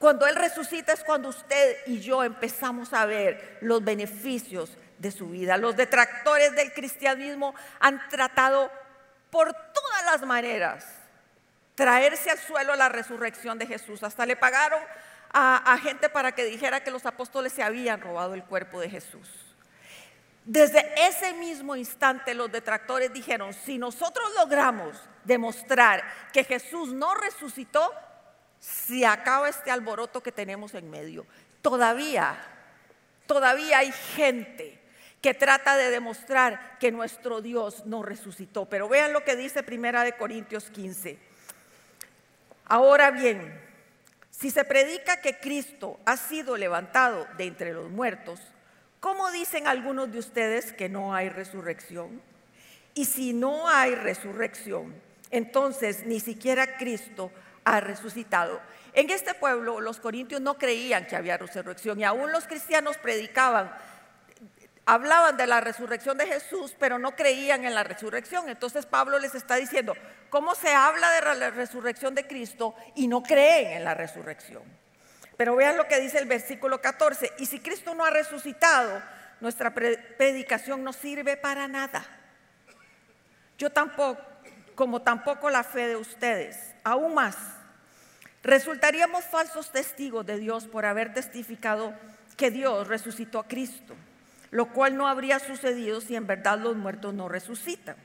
Cuando 0.00 0.26
Él 0.26 0.34
resucita 0.34 0.94
es 0.94 1.04
cuando 1.04 1.28
usted 1.28 1.76
y 1.86 2.00
yo 2.00 2.24
empezamos 2.24 2.94
a 2.94 3.04
ver 3.04 3.58
los 3.60 3.84
beneficios 3.84 4.70
de 4.96 5.10
su 5.10 5.28
vida. 5.28 5.58
Los 5.58 5.76
detractores 5.76 6.56
del 6.56 6.72
cristianismo 6.72 7.54
han 7.80 8.08
tratado 8.08 8.72
por 9.28 9.52
todas 9.52 10.04
las 10.06 10.22
maneras 10.22 10.86
traerse 11.74 12.30
al 12.30 12.38
suelo 12.38 12.76
la 12.76 12.88
resurrección 12.88 13.58
de 13.58 13.66
Jesús. 13.66 14.02
Hasta 14.02 14.24
le 14.24 14.36
pagaron 14.36 14.82
a, 15.34 15.78
gente 15.82 16.08
para 16.08 16.32
que 16.32 16.46
dijera 16.46 16.82
que 16.82 16.90
los 16.90 17.04
apóstoles 17.04 17.52
se 17.52 17.62
habían 17.62 18.00
robado 18.00 18.32
el 18.32 18.44
cuerpo 18.44 18.80
de 18.80 18.88
Jesús. 18.88 19.28
Desde 20.46 20.94
ese 21.08 21.34
mismo 21.34 21.76
instante 21.76 22.32
los 22.32 22.50
detractores 22.50 23.12
dijeron, 23.12 23.52
si 23.52 23.76
nosotros 23.76 24.32
logramos 24.38 24.96
demostrar 25.24 26.02
que 26.32 26.42
Jesús 26.42 26.94
no 26.94 27.14
resucitó, 27.14 27.92
se 28.60 29.06
acaba 29.06 29.48
este 29.48 29.70
alboroto 29.70 30.22
que 30.22 30.32
tenemos 30.32 30.74
en 30.74 30.90
medio. 30.90 31.26
Todavía, 31.62 32.38
todavía 33.26 33.78
hay 33.78 33.90
gente 33.90 34.78
que 35.20 35.34
trata 35.34 35.76
de 35.76 35.90
demostrar 35.90 36.78
que 36.78 36.92
nuestro 36.92 37.40
Dios 37.40 37.84
no 37.86 38.02
resucitó. 38.02 38.66
Pero 38.66 38.88
vean 38.88 39.12
lo 39.12 39.24
que 39.24 39.36
dice 39.36 39.62
Primera 39.62 40.02
de 40.04 40.16
Corintios 40.16 40.70
15. 40.70 41.18
Ahora 42.66 43.10
bien, 43.10 43.60
si 44.30 44.50
se 44.50 44.64
predica 44.64 45.20
que 45.20 45.38
Cristo 45.38 45.98
ha 46.06 46.16
sido 46.16 46.56
levantado 46.56 47.26
de 47.36 47.44
entre 47.44 47.74
los 47.74 47.90
muertos, 47.90 48.40
¿cómo 49.00 49.30
dicen 49.30 49.66
algunos 49.66 50.12
de 50.12 50.18
ustedes 50.18 50.72
que 50.72 50.88
no 50.88 51.14
hay 51.14 51.28
resurrección? 51.28 52.22
Y 52.94 53.04
si 53.04 53.32
no 53.32 53.68
hay 53.68 53.94
resurrección, 53.94 54.94
entonces 55.30 56.06
ni 56.06 56.20
siquiera 56.20 56.78
Cristo 56.78 57.30
ha 57.70 57.80
resucitado. 57.80 58.60
En 58.92 59.10
este 59.10 59.34
pueblo 59.34 59.80
los 59.80 60.00
corintios 60.00 60.40
no 60.40 60.58
creían 60.58 61.06
que 61.06 61.14
había 61.14 61.36
resurrección 61.36 62.00
y 62.00 62.04
aún 62.04 62.32
los 62.32 62.46
cristianos 62.46 62.98
predicaban, 62.98 63.72
hablaban 64.84 65.36
de 65.36 65.46
la 65.46 65.60
resurrección 65.60 66.18
de 66.18 66.26
Jesús, 66.26 66.74
pero 66.78 66.98
no 66.98 67.14
creían 67.14 67.64
en 67.64 67.74
la 67.74 67.84
resurrección. 67.84 68.48
Entonces 68.48 68.86
Pablo 68.86 69.20
les 69.20 69.36
está 69.36 69.54
diciendo, 69.54 69.94
¿cómo 70.30 70.56
se 70.56 70.74
habla 70.74 71.10
de 71.12 71.36
la 71.36 71.50
resurrección 71.50 72.14
de 72.14 72.26
Cristo 72.26 72.74
y 72.96 73.06
no 73.06 73.22
creen 73.22 73.72
en 73.78 73.84
la 73.84 73.94
resurrección? 73.94 74.64
Pero 75.36 75.54
vean 75.54 75.76
lo 75.76 75.86
que 75.86 76.00
dice 76.00 76.18
el 76.18 76.26
versículo 76.26 76.80
14, 76.80 77.34
y 77.38 77.46
si 77.46 77.60
Cristo 77.60 77.94
no 77.94 78.04
ha 78.04 78.10
resucitado, 78.10 79.00
nuestra 79.40 79.72
predicación 79.72 80.82
no 80.84 80.92
sirve 80.92 81.36
para 81.36 81.66
nada. 81.66 82.04
Yo 83.56 83.70
tampoco, 83.70 84.20
como 84.74 85.00
tampoco 85.02 85.48
la 85.48 85.62
fe 85.62 85.86
de 85.86 85.96
ustedes 85.96 86.70
aún 86.84 87.14
más, 87.14 87.36
resultaríamos 88.42 89.24
falsos 89.24 89.70
testigos 89.72 90.26
de 90.26 90.38
Dios 90.38 90.66
por 90.66 90.86
haber 90.86 91.12
testificado 91.12 91.94
que 92.36 92.50
Dios 92.50 92.88
resucitó 92.88 93.38
a 93.38 93.48
Cristo, 93.48 93.94
lo 94.50 94.72
cual 94.72 94.96
no 94.96 95.08
habría 95.08 95.38
sucedido 95.38 96.00
si 96.00 96.16
en 96.16 96.26
verdad 96.26 96.58
los 96.58 96.76
muertos 96.76 97.14
no 97.14 97.28
resucitan. 97.28 97.96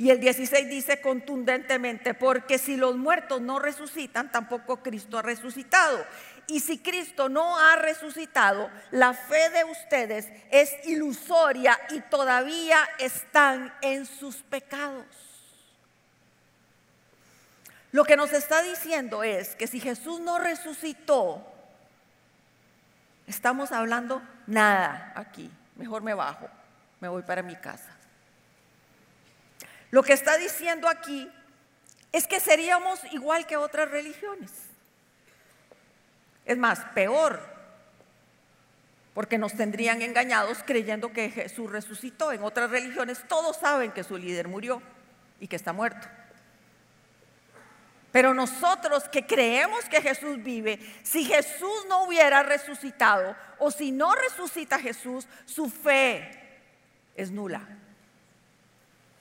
Y 0.00 0.08
el 0.08 0.18
16 0.18 0.68
dice 0.70 1.02
contundentemente, 1.02 2.14
porque 2.14 2.56
si 2.56 2.76
los 2.76 2.96
muertos 2.96 3.42
no 3.42 3.58
resucitan, 3.58 4.32
tampoco 4.32 4.82
Cristo 4.82 5.18
ha 5.18 5.22
resucitado. 5.22 6.02
Y 6.46 6.60
si 6.60 6.78
Cristo 6.78 7.28
no 7.28 7.58
ha 7.58 7.76
resucitado, 7.76 8.70
la 8.92 9.12
fe 9.12 9.50
de 9.50 9.64
ustedes 9.64 10.26
es 10.50 10.72
ilusoria 10.86 11.78
y 11.90 12.00
todavía 12.00 12.78
están 12.98 13.74
en 13.82 14.06
sus 14.06 14.36
pecados. 14.36 15.04
Lo 17.92 18.04
que 18.04 18.16
nos 18.16 18.32
está 18.32 18.62
diciendo 18.62 19.22
es 19.22 19.56
que 19.56 19.66
si 19.66 19.80
Jesús 19.80 20.20
no 20.20 20.38
resucitó, 20.38 21.44
estamos 23.26 23.72
hablando 23.72 24.22
nada 24.46 25.12
aquí. 25.16 25.50
Mejor 25.76 26.02
me 26.02 26.14
bajo, 26.14 26.48
me 27.00 27.08
voy 27.08 27.22
para 27.22 27.42
mi 27.42 27.56
casa. 27.56 27.90
Lo 29.90 30.02
que 30.02 30.12
está 30.12 30.36
diciendo 30.36 30.88
aquí 30.88 31.30
es 32.12 32.26
que 32.26 32.38
seríamos 32.38 33.00
igual 33.12 33.46
que 33.46 33.56
otras 33.56 33.90
religiones. 33.90 34.52
Es 36.44 36.56
más, 36.56 36.80
peor, 36.94 37.40
porque 39.14 39.38
nos 39.38 39.54
tendrían 39.54 40.02
engañados 40.02 40.58
creyendo 40.64 41.12
que 41.12 41.30
Jesús 41.30 41.70
resucitó. 41.70 42.32
En 42.32 42.42
otras 42.42 42.70
religiones 42.70 43.26
todos 43.28 43.56
saben 43.56 43.92
que 43.92 44.04
su 44.04 44.16
líder 44.16 44.48
murió 44.48 44.80
y 45.40 45.48
que 45.48 45.56
está 45.56 45.72
muerto. 45.72 46.06
Pero 48.12 48.34
nosotros 48.34 49.08
que 49.08 49.24
creemos 49.24 49.84
que 49.84 50.02
Jesús 50.02 50.42
vive, 50.42 50.78
si 51.04 51.24
Jesús 51.24 51.86
no 51.88 52.04
hubiera 52.04 52.42
resucitado 52.42 53.36
o 53.58 53.70
si 53.70 53.92
no 53.92 54.14
resucita 54.14 54.78
Jesús, 54.78 55.26
su 55.44 55.68
fe 55.70 56.30
es 57.14 57.30
nula. 57.30 57.66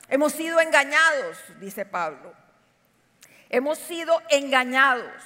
Hemos 0.08 0.34
sido 0.34 0.60
engañados, 0.60 1.38
dice 1.60 1.86
Pablo. 1.86 2.34
Hemos 3.50 3.78
sido 3.78 4.20
engañados. 4.30 5.24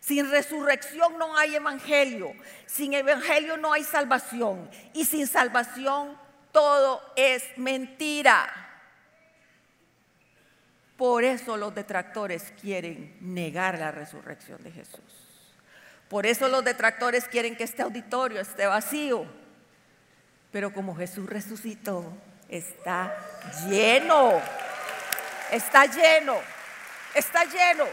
Sin 0.00 0.30
resurrección 0.30 1.18
no 1.18 1.36
hay 1.36 1.56
evangelio. 1.56 2.32
Sin 2.66 2.94
evangelio 2.94 3.56
no 3.58 3.72
hay 3.72 3.84
salvación. 3.84 4.70
Y 4.94 5.04
sin 5.04 5.26
salvación 5.26 6.16
todo 6.52 7.02
es 7.16 7.42
mentira. 7.56 8.65
Por 10.96 11.24
eso 11.24 11.56
los 11.56 11.74
detractores 11.74 12.52
quieren 12.60 13.16
negar 13.20 13.78
la 13.78 13.90
resurrección 13.90 14.62
de 14.62 14.72
Jesús. 14.72 15.26
Por 16.08 16.24
eso 16.24 16.48
los 16.48 16.64
detractores 16.64 17.26
quieren 17.28 17.56
que 17.56 17.64
este 17.64 17.82
auditorio 17.82 18.40
esté 18.40 18.66
vacío. 18.66 19.26
Pero 20.52 20.72
como 20.72 20.96
Jesús 20.96 21.28
resucitó, 21.28 22.16
está 22.48 23.14
lleno. 23.68 24.40
Está 25.50 25.84
lleno. 25.86 26.36
Está 27.14 27.44
lleno. 27.44 27.84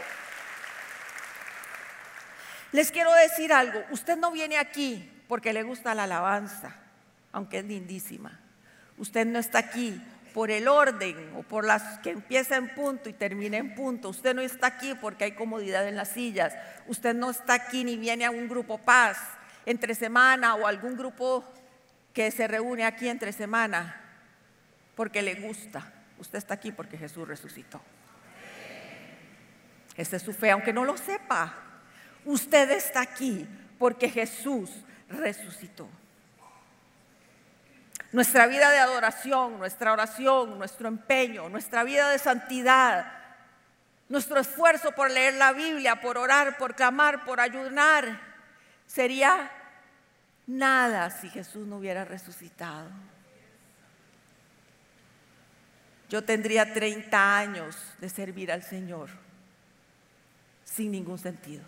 Les 2.72 2.90
quiero 2.90 3.12
decir 3.12 3.52
algo. 3.52 3.82
Usted 3.90 4.16
no 4.16 4.30
viene 4.30 4.58
aquí 4.58 5.10
porque 5.28 5.52
le 5.52 5.62
gusta 5.62 5.94
la 5.94 6.04
alabanza, 6.04 6.74
aunque 7.32 7.58
es 7.58 7.64
lindísima. 7.64 8.40
Usted 8.96 9.26
no 9.26 9.38
está 9.38 9.58
aquí 9.58 10.00
por 10.34 10.50
el 10.50 10.66
orden 10.66 11.32
o 11.36 11.44
por 11.44 11.64
las 11.64 12.00
que 12.00 12.10
empieza 12.10 12.56
en 12.56 12.74
punto 12.74 13.08
y 13.08 13.12
termina 13.12 13.56
en 13.56 13.76
punto. 13.76 14.08
Usted 14.08 14.34
no 14.34 14.42
está 14.42 14.66
aquí 14.66 14.94
porque 15.00 15.22
hay 15.22 15.32
comodidad 15.32 15.86
en 15.86 15.96
las 15.96 16.08
sillas. 16.08 16.52
Usted 16.88 17.14
no 17.14 17.30
está 17.30 17.54
aquí 17.54 17.84
ni 17.84 17.96
viene 17.96 18.24
a 18.24 18.32
un 18.32 18.48
grupo 18.48 18.78
paz 18.78 19.16
entre 19.64 19.94
semana 19.94 20.56
o 20.56 20.66
algún 20.66 20.96
grupo 20.96 21.44
que 22.12 22.32
se 22.32 22.48
reúne 22.48 22.84
aquí 22.84 23.08
entre 23.08 23.32
semana 23.32 24.00
porque 24.96 25.22
le 25.22 25.36
gusta. 25.36 25.92
Usted 26.18 26.38
está 26.38 26.54
aquí 26.54 26.72
porque 26.72 26.98
Jesús 26.98 27.28
resucitó. 27.28 27.80
Esa 29.96 30.16
es 30.16 30.22
su 30.22 30.32
fe, 30.32 30.50
aunque 30.50 30.72
no 30.72 30.84
lo 30.84 30.96
sepa. 30.96 31.54
Usted 32.24 32.72
está 32.72 33.02
aquí 33.02 33.46
porque 33.78 34.08
Jesús 34.08 34.70
resucitó. 35.08 35.88
Nuestra 38.14 38.46
vida 38.46 38.70
de 38.70 38.78
adoración, 38.78 39.58
nuestra 39.58 39.92
oración, 39.92 40.56
nuestro 40.56 40.86
empeño, 40.86 41.48
nuestra 41.48 41.82
vida 41.82 42.10
de 42.10 42.20
santidad, 42.20 43.12
nuestro 44.08 44.38
esfuerzo 44.38 44.92
por 44.92 45.10
leer 45.10 45.34
la 45.34 45.52
Biblia, 45.52 46.00
por 46.00 46.16
orar, 46.16 46.56
por 46.56 46.76
clamar, 46.76 47.24
por 47.24 47.40
ayunar, 47.40 48.20
sería 48.86 49.50
nada 50.46 51.10
si 51.10 51.28
Jesús 51.28 51.66
no 51.66 51.78
hubiera 51.78 52.04
resucitado. 52.04 52.88
Yo 56.08 56.22
tendría 56.22 56.72
30 56.72 57.36
años 57.36 57.76
de 57.98 58.08
servir 58.08 58.52
al 58.52 58.62
Señor 58.62 59.10
sin 60.62 60.92
ningún 60.92 61.18
sentido, 61.18 61.64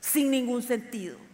sin 0.00 0.28
ningún 0.28 0.64
sentido 0.64 1.29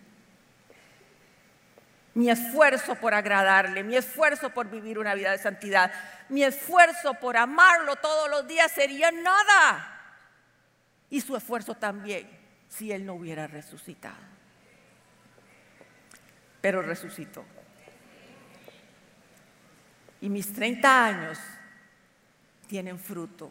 mi 2.16 2.30
esfuerzo 2.30 2.94
por 2.94 3.12
agradarle, 3.12 3.85
mi 3.85 3.94
esfuerzo 3.94 4.49
por 4.49 4.70
vivir 4.70 4.99
una 4.99 5.14
vida 5.14 5.32
de 5.32 5.38
santidad, 5.38 5.92
mi 6.30 6.42
esfuerzo 6.44 7.12
por 7.12 7.37
amarlo 7.37 7.94
todos 7.96 8.30
los 8.30 8.49
días 8.49 8.73
sería 8.73 9.12
nada. 9.12 10.00
Y 11.11 11.20
su 11.20 11.37
esfuerzo 11.37 11.75
también 11.75 12.26
si 12.70 12.90
él 12.90 13.04
no 13.04 13.12
hubiera 13.12 13.46
resucitado. 13.46 14.16
Pero 16.62 16.80
resucitó. 16.80 17.44
Y 20.23 20.30
mis 20.30 20.54
30 20.54 21.04
años 21.04 21.38
tienen 22.66 22.99
fruto. 22.99 23.50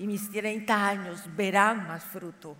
Y 0.00 0.08
mis 0.08 0.28
30 0.32 0.88
años 0.88 1.22
verán 1.36 1.86
más 1.86 2.02
fruto 2.02 2.56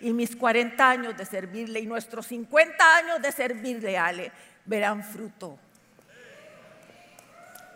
y 0.00 0.12
mis 0.12 0.36
40 0.36 0.88
años 0.88 1.16
de 1.16 1.24
servirle 1.24 1.80
y 1.80 1.86
nuestros 1.86 2.26
50 2.26 2.96
años 2.96 3.22
de 3.22 3.32
servirle, 3.32 3.98
Ale, 3.98 4.32
verán 4.64 5.02
fruto. 5.04 5.58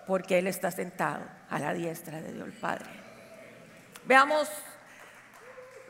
Porque 0.07 0.39
Él 0.39 0.47
está 0.47 0.71
sentado 0.71 1.25
a 1.51 1.59
la 1.59 1.73
diestra 1.73 2.21
de 2.21 2.33
Dios 2.33 2.47
el 2.47 2.53
Padre. 2.53 2.87
Veamos 4.07 4.51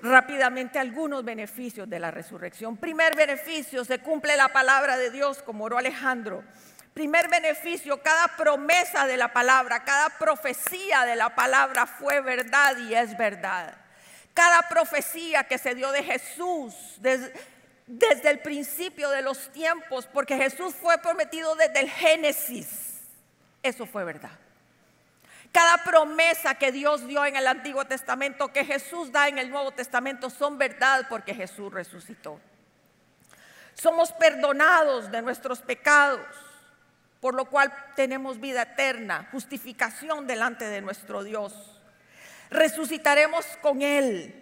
rápidamente 0.02 0.78
algunos 0.78 1.24
beneficios 1.24 1.88
de 1.88 1.98
la 1.98 2.10
resurrección. 2.10 2.76
Primer 2.76 3.16
beneficio, 3.16 3.84
se 3.84 3.98
cumple 4.00 4.36
la 4.36 4.48
palabra 4.48 4.96
de 4.96 5.10
Dios, 5.10 5.42
como 5.42 5.64
oró 5.64 5.78
Alejandro. 5.78 6.44
Primer 6.92 7.28
beneficio, 7.28 8.00
cada 8.02 8.28
promesa 8.36 9.06
de 9.06 9.16
la 9.16 9.32
palabra, 9.32 9.82
cada 9.82 10.10
profecía 10.10 11.04
de 11.04 11.16
la 11.16 11.34
palabra 11.34 11.86
fue 11.86 12.20
verdad 12.20 12.76
y 12.76 12.94
es 12.94 13.16
verdad. 13.16 13.74
Cada 14.34 14.68
profecía 14.68 15.44
que 15.44 15.58
se 15.58 15.76
dio 15.76 15.92
de 15.92 16.02
Jesús, 16.02 16.74
desde, 16.98 18.30
el 18.30 18.40
principio 18.40 19.08
de 19.10 19.22
los 19.22 19.52
tiempos, 19.52 20.08
porque 20.12 20.36
Jesús 20.36 20.74
fue 20.74 20.98
prometido 20.98 21.54
desde 21.54 21.80
el 21.80 21.88
Génesis. 21.88 23.00
Eso 23.62 23.86
fue 23.86 24.02
verdad. 24.02 24.32
Cada 25.52 25.84
promesa 25.84 26.56
que 26.56 26.72
Dios 26.72 27.06
dio 27.06 27.24
en 27.24 27.36
el 27.36 27.46
Antiguo 27.46 27.84
Testamento, 27.84 28.52
que 28.52 28.64
Jesús 28.64 29.12
da 29.12 29.28
en 29.28 29.38
el 29.38 29.50
Nuevo 29.50 29.70
Testamento, 29.70 30.28
son 30.28 30.58
verdad 30.58 31.06
porque 31.08 31.32
Jesús 31.32 31.72
resucitó. 31.72 32.40
Somos 33.74 34.10
perdonados 34.12 35.12
de 35.12 35.22
nuestros 35.22 35.60
pecados, 35.60 36.26
por 37.20 37.34
lo 37.34 37.44
cual 37.44 37.72
tenemos 37.94 38.40
vida 38.40 38.62
eterna, 38.62 39.28
justificación 39.30 40.26
delante 40.26 40.66
de 40.66 40.80
nuestro 40.80 41.22
Dios. 41.22 41.80
Resucitaremos 42.54 43.44
con 43.60 43.82
Él 43.82 44.32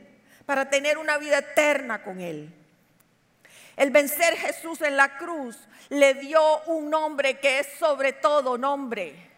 para 0.45 0.69
tener 0.69 0.99
una 0.99 1.17
vida 1.17 1.39
eterna 1.39 2.03
con 2.03 2.21
Él. 2.21 2.55
El 3.75 3.91
vencer 3.91 4.37
Jesús 4.37 4.83
en 4.83 4.99
la 4.99 5.17
cruz 5.17 5.59
le 5.89 6.13
dio 6.15 6.63
un 6.65 6.91
nombre 6.91 7.39
que 7.41 7.61
es 7.61 7.69
sobre 7.79 8.13
todo 8.13 8.59
nombre. 8.59 9.31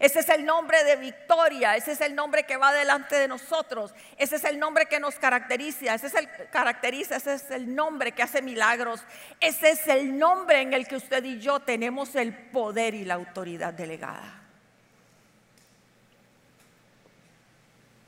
Ese 0.00 0.18
es 0.18 0.28
el 0.30 0.44
nombre 0.44 0.82
de 0.82 0.96
victoria, 0.96 1.76
ese 1.76 1.92
es 1.92 2.00
el 2.00 2.16
nombre 2.16 2.42
que 2.42 2.56
va 2.56 2.72
delante 2.72 3.14
de 3.14 3.28
nosotros, 3.28 3.94
ese 4.18 4.34
es 4.34 4.44
el 4.44 4.58
nombre 4.58 4.86
que 4.86 4.98
nos 4.98 5.14
caracteriza, 5.14 5.94
ese 5.94 6.08
es 6.08 6.14
el 6.14 6.28
caracteriza, 6.50 7.14
ese 7.14 7.34
es 7.34 7.48
el 7.52 7.72
nombre 7.72 8.10
que 8.10 8.24
hace 8.24 8.42
milagros, 8.42 9.04
ese 9.38 9.70
es 9.70 9.86
el 9.86 10.18
nombre 10.18 10.62
en 10.62 10.72
el 10.72 10.88
que 10.88 10.96
usted 10.96 11.22
y 11.22 11.38
yo 11.38 11.60
tenemos 11.60 12.16
el 12.16 12.34
poder 12.34 12.94
y 12.94 13.04
la 13.04 13.14
autoridad 13.14 13.72
delegada. 13.72 14.41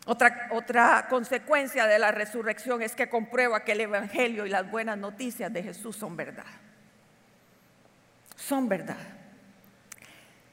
Otra, 0.07 0.49
otra, 0.51 1.07
consecuencia 1.09 1.87
de 1.87 1.99
la 1.99 2.13
resurrección 2.13 2.83
es 2.83 2.95
que 2.95 3.09
comprueba 3.09 3.65
que 3.65 3.73
el 3.73 3.81
Evangelio 3.81 4.45
y 4.45 4.51
las 4.51 4.71
buenas 4.71 4.99
noticias 4.99 5.51
de 5.53 5.63
Jesús 5.63 5.97
son 5.97 6.15
verdad. 6.15 6.45
Son 8.37 8.69
verdad. 8.69 8.99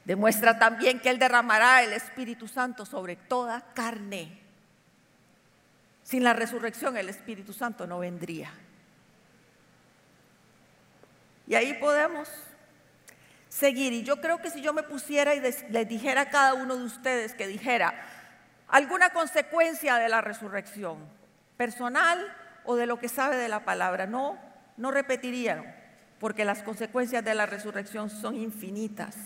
Demuestra 0.04 0.58
también 0.58 1.00
que 1.00 1.10
Él 1.10 1.18
derramará 1.18 1.82
el 1.82 1.92
Espíritu 1.92 2.48
Santo 2.48 2.86
sobre 2.86 3.16
toda 3.16 3.60
carne. 3.74 4.40
Sin 6.02 6.24
la 6.24 6.32
resurrección 6.32 6.96
el 6.96 7.10
Espíritu 7.10 7.52
Santo 7.52 7.86
no 7.86 7.98
vendría. 7.98 8.50
Y 11.46 11.54
ahí 11.54 11.74
podemos 11.74 12.28
seguir. 13.50 13.92
Y 13.92 14.02
yo 14.02 14.20
creo 14.20 14.38
que 14.38 14.50
si 14.50 14.62
yo 14.62 14.72
me 14.72 14.82
pusiera 14.82 15.34
y 15.34 15.40
les 15.40 15.88
dijera 15.88 16.22
a 16.22 16.30
cada 16.30 16.54
uno 16.54 16.76
de 16.76 16.84
ustedes 16.84 17.34
que 17.34 17.46
dijera, 17.46 17.94
alguna 18.72 19.10
consecuencia 19.10 19.98
de 19.98 20.08
la 20.08 20.22
resurrección, 20.22 20.98
personal 21.56 22.34
o 22.64 22.74
de 22.74 22.86
lo 22.86 22.98
que 22.98 23.08
sabe 23.08 23.36
de 23.36 23.48
la 23.48 23.64
palabra. 23.64 24.06
No, 24.06 24.38
no 24.76 24.90
repetirían, 24.90 25.76
porque 26.18 26.44
las 26.44 26.62
consecuencias 26.62 27.22
de 27.22 27.34
la 27.34 27.46
resurrección 27.46 28.10
son 28.10 28.34
infinitas. 28.34 29.16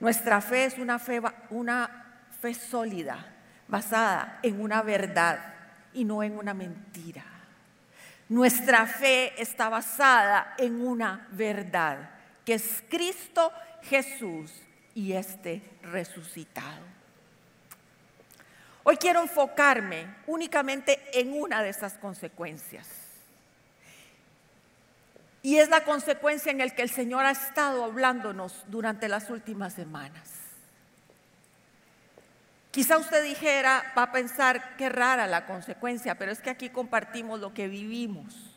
Nuestra 0.00 0.40
fe 0.40 0.64
es 0.64 0.78
una 0.78 0.98
fe, 0.98 1.20
una 1.50 2.24
fe 2.40 2.54
sólida, 2.54 3.26
basada 3.68 4.40
en 4.42 4.60
una 4.60 4.82
verdad 4.82 5.54
y 5.92 6.04
no 6.04 6.22
en 6.22 6.36
una 6.36 6.54
mentira. 6.54 7.24
Nuestra 8.30 8.86
fe 8.86 9.34
está 9.40 9.68
basada 9.68 10.54
en 10.56 10.80
una 10.80 11.28
verdad, 11.32 12.10
que 12.46 12.54
es 12.54 12.82
Cristo 12.88 13.52
Jesús 13.82 14.50
y 14.94 15.12
este 15.12 15.62
resucitado. 15.82 16.99
Hoy 18.82 18.96
quiero 18.96 19.20
enfocarme 19.20 20.06
únicamente 20.26 21.00
en 21.12 21.38
una 21.38 21.62
de 21.62 21.68
esas 21.68 21.94
consecuencias. 21.94 22.88
Y 25.42 25.56
es 25.56 25.68
la 25.68 25.84
consecuencia 25.84 26.50
en 26.50 26.58
la 26.58 26.68
que 26.68 26.82
el 26.82 26.90
Señor 26.90 27.24
ha 27.24 27.30
estado 27.30 27.84
hablándonos 27.84 28.64
durante 28.68 29.08
las 29.08 29.30
últimas 29.30 29.74
semanas. 29.74 30.30
Quizá 32.70 32.98
usted 32.98 33.24
dijera, 33.24 33.92
va 33.98 34.04
a 34.04 34.12
pensar 34.12 34.76
qué 34.76 34.88
rara 34.88 35.26
la 35.26 35.44
consecuencia, 35.46 36.14
pero 36.16 36.30
es 36.30 36.40
que 36.40 36.50
aquí 36.50 36.70
compartimos 36.70 37.40
lo 37.40 37.52
que 37.52 37.68
vivimos. 37.68 38.56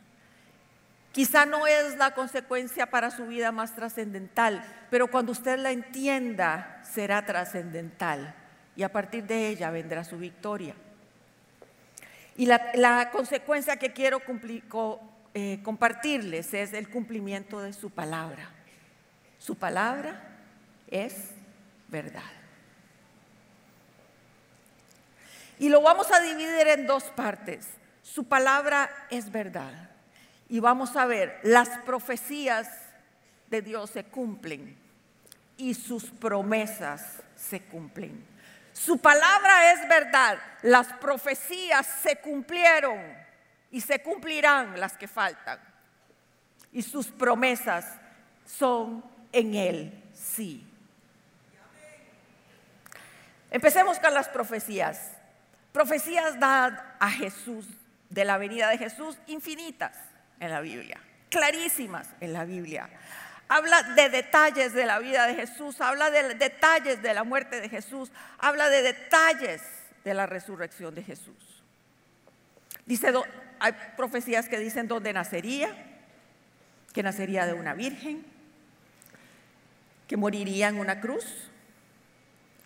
Quizá 1.12 1.46
no 1.46 1.68
es 1.68 1.98
la 1.98 2.14
consecuencia 2.14 2.90
para 2.90 3.12
su 3.12 3.26
vida 3.28 3.52
más 3.52 3.76
trascendental, 3.76 4.64
pero 4.90 5.08
cuando 5.08 5.32
usted 5.32 5.58
la 5.60 5.72
entienda, 5.72 6.82
será 6.84 7.26
trascendental 7.26 8.36
y 8.76 8.84
a 8.84 8.92
partir 8.92 9.26
de 9.26 9.50
ella 9.50 9.70
vendrá 9.72 10.04
su 10.04 10.18
victoria. 10.18 10.76
Y 12.36 12.48
la, 12.48 13.10
consecuencia 13.12 13.78
que 13.78 13.94
quiero 13.94 14.22
eh, 15.34 15.60
compartirles 15.64 16.54
es 16.54 16.74
el 16.74 16.90
cumplimiento 16.90 17.62
de 17.62 17.74
su 17.74 17.92
palabra. 17.92 18.50
Su 19.38 19.56
palabra 19.56 20.22
es 20.88 21.30
verdad. 21.90 22.24
Y 25.60 25.70
lo 25.70 25.82
vamos 25.82 26.12
a 26.12 26.20
dividir 26.22 26.68
en 26.68 26.88
dos 26.88 27.04
partes. 27.04 27.68
Su 28.02 28.24
palabra 28.26 28.90
es 29.12 29.32
verdad. 29.32 29.92
Y 30.50 30.60
vamos 30.60 30.96
a 30.96 31.06
ver, 31.06 31.40
las 31.44 31.70
profecías 31.80 32.68
de 33.50 33.62
Dios 33.62 33.92
se 33.92 34.04
cumplen 34.04 34.76
y 35.58 35.76
sus 35.76 36.06
promesas 36.06 37.22
se 37.36 37.62
cumplen. 37.62 38.33
Su 38.74 38.98
palabra 38.98 39.72
es 39.72 39.88
verdad. 39.88 40.40
Las 40.64 40.88
profecías 40.94 41.86
se 41.86 42.18
cumplieron 42.18 43.00
y 43.72 43.80
se 43.80 44.02
cumplirán 44.02 44.80
las 44.80 44.98
que 44.98 45.08
faltan. 45.08 45.60
Y 46.72 46.82
sus 46.82 47.08
promesas 47.08 47.86
son 48.46 49.04
en 49.32 49.54
Él, 49.54 50.04
sí. 50.14 50.68
Empecemos 53.52 54.00
con 54.00 54.14
las 54.14 54.28
profecías. 54.28 55.12
Profecías 55.72 56.40
dadas 56.40 56.82
a 57.00 57.10
Jesús, 57.10 57.66
de 58.10 58.26
la 58.26 58.38
venida 58.38 58.70
de 58.70 58.78
Jesús, 58.78 59.18
infinitas 59.28 59.96
en 60.40 60.50
la 60.52 60.62
Biblia, 60.62 61.00
clarísimas 61.30 62.08
en 62.20 62.34
la 62.34 62.46
Biblia 62.46 62.90
habla 63.48 63.84
de 63.84 64.10
detalles 64.10 64.74
de 64.74 64.86
la 64.86 65.00
vida 65.00 65.28
de 65.28 65.36
Jesús, 65.36 65.82
habla 65.82 66.10
de 66.10 66.36
detalles 66.36 67.02
de 67.02 67.14
la 67.14 67.24
muerte 67.24 67.62
de 67.62 67.70
Jesús, 67.70 68.12
habla 68.40 68.70
de 68.70 68.82
detalles 68.82 69.62
de 70.04 70.14
la 70.14 70.26
resurrección 70.26 70.96
de 70.96 71.04
Jesús. 71.04 71.64
Dice, 72.86 73.14
hay 73.60 73.74
profecías 73.96 74.50
que 74.50 74.60
dicen 74.60 74.88
dónde 74.88 75.14
nacería, 75.14 75.70
que 76.92 77.04
nacería 77.04 77.46
de 77.46 77.54
una 77.54 77.74
virgen, 77.74 78.26
que 80.08 80.18
moriría 80.18 80.68
en 80.68 80.80
una 80.80 81.00
cruz, 81.00 81.50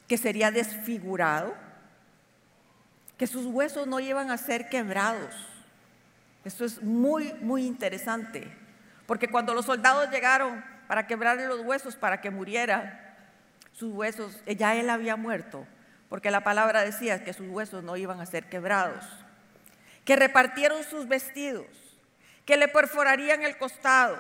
que 0.08 0.18
sería 0.18 0.52
desfigurado, 0.52 1.56
que 3.18 3.28
sus 3.28 3.46
huesos 3.46 3.88
no 3.88 4.00
iban 4.00 4.32
a 4.32 4.38
ser 4.38 4.70
quebrados. 4.70 5.36
Esto 6.46 6.66
es 6.66 6.82
muy, 6.82 7.34
muy 7.42 7.66
interesante, 7.66 8.48
porque 9.08 9.30
cuando 9.30 9.56
los 9.56 9.66
soldados 9.66 10.12
llegaron 10.12 10.64
para 10.88 11.08
quebrarle 11.08 11.48
los 11.48 11.62
huesos, 11.62 11.96
para 11.96 12.22
que 12.22 12.30
muriera, 12.30 13.16
sus 13.72 13.94
huesos, 13.94 14.40
ya 14.46 14.76
él 14.76 14.90
había 14.90 15.16
muerto, 15.16 15.66
porque 16.10 16.30
la 16.30 16.44
palabra 16.44 16.84
decía 16.84 17.24
que 17.24 17.34
sus 17.34 17.48
huesos 17.48 17.84
no 17.84 17.96
iban 17.98 18.20
a 18.20 18.26
ser 18.26 18.50
quebrados, 18.50 19.06
que 20.04 20.16
repartieron 20.16 20.84
sus 20.84 21.08
vestidos, 21.08 21.66
que 22.46 22.58
le 22.58 22.68
perforarían 22.68 23.44
el 23.44 23.58
costado, 23.58 24.18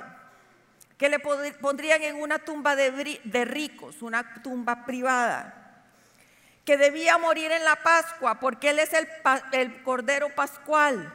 que 0.98 1.10
le 1.10 1.20
pondrían 1.20 2.04
en 2.04 2.16
una 2.16 2.40
tumba 2.40 2.76
de, 2.76 3.46
ricos, 3.46 4.02
una 4.02 4.42
tumba 4.42 4.86
privada, 4.86 5.84
que 6.66 6.78
debía 6.78 7.18
morir 7.18 7.52
en 7.52 7.64
la 7.64 7.78
Pascua 7.78 8.40
porque 8.40 8.72
Él 8.72 8.80
es 8.80 8.94
el, 8.94 9.08
el 9.52 9.84
Cordero 9.84 10.34
Pascual. 10.36 11.14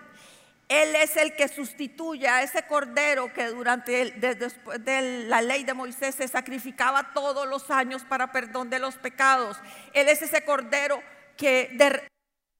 Él 0.73 0.97
es 0.97 1.19
el 1.19 1.35
que 1.35 1.49
sustituye 1.49 2.27
a 2.27 2.43
ese 2.43 2.63
cordero 2.63 3.31
que 3.35 3.49
durante 3.49 4.11
después 4.13 4.83
de 4.83 5.25
la 5.27 5.43
ley 5.43 5.65
de 5.65 5.75
Moisés 5.75 6.15
se 6.15 6.27
sacrificaba 6.27 7.13
todos 7.13 7.47
los 7.47 7.71
años 7.71 8.05
para 8.05 8.33
perdón 8.33 8.71
de 8.71 8.79
los 8.79 8.97
pecados. 8.97 9.59
Él 9.93 10.09
es 10.09 10.23
ese 10.23 10.47
cordero 10.47 11.03
que 11.37 11.69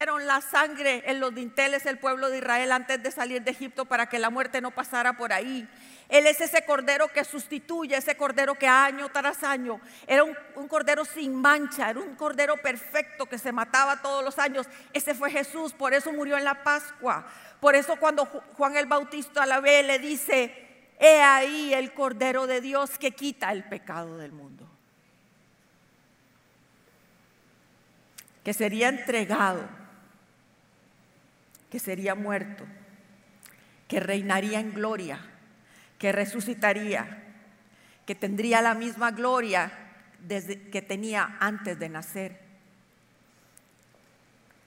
la 0.07 0.41
sangre 0.41 1.03
en 1.07 1.21
los 1.21 1.35
dinteles 1.35 1.85
del 1.85 1.99
pueblo 1.99 2.29
de 2.29 2.39
Israel 2.39 2.73
antes 2.73 3.03
de 3.03 3.11
salir 3.11 3.43
de 3.43 3.53
Egipto 3.53 3.85
para 3.85 4.09
que 4.09 4.19
la 4.19 4.31
muerte 4.31 4.61
no 4.61 4.71
pasara 4.71 5.17
por 5.17 5.33
ahí. 5.33 5.69
Él 6.09 6.27
es 6.27 6.41
ese 6.41 6.65
cordero 6.65 7.09
que 7.09 7.25
sustituye, 7.25 7.97
ese 7.97 8.17
cordero 8.17 8.55
que 8.55 8.67
año 8.67 9.09
tras 9.11 9.43
año 9.43 9.81
era 10.07 10.25
un, 10.25 10.35
cordero 10.69 11.05
sin 11.05 11.35
mancha, 11.35 11.89
era 11.89 12.01
un 12.01 12.17
cordero 12.17 12.57
perfecto 12.59 13.27
que 13.27 13.39
se 13.39 13.53
mataba 13.53 14.03
todos 14.03 14.23
los 14.23 14.39
años. 14.39 14.67
Ese 14.93 15.15
fue 15.15 15.31
Jesús, 15.31 15.73
por 15.73 15.95
eso 15.95 16.13
murió 16.13 16.37
en 16.37 16.45
la 16.45 16.63
Pascua. 16.63 17.27
Por 17.61 17.77
eso 17.77 17.97
cuando 17.97 18.27
Juan 18.27 18.77
el 18.77 18.87
Bautista 18.87 19.47
la 19.47 19.61
ve, 19.61 19.83
le 19.83 19.99
dice, 19.99 20.95
he 20.99 21.23
ahí 21.23 21.73
el 21.73 21.95
cordero 21.95 22.47
de 22.47 22.61
Dios 22.61 22.99
que 22.99 23.13
quita 23.13 23.53
el 23.53 23.65
pecado 23.65 24.19
del 24.19 24.33
mundo. 24.33 24.69
Que 28.45 28.53
sería 28.53 28.89
entregado, 28.89 29.67
que 31.73 31.81
sería 31.81 32.15
muerto, 32.15 32.65
que 33.89 33.99
reinaría 33.99 34.61
en 34.61 34.73
gloria 34.73 35.19
que 36.03 36.11
resucitaría, 36.11 37.23
que 38.05 38.17
tendría 38.17 38.61
la 38.61 38.75
misma 38.75 39.13
gloria 39.13 39.71
que 40.27 40.83
tenía 40.83 41.37
antes 41.39 41.79
de 41.79 41.89
nacer. 41.89 42.41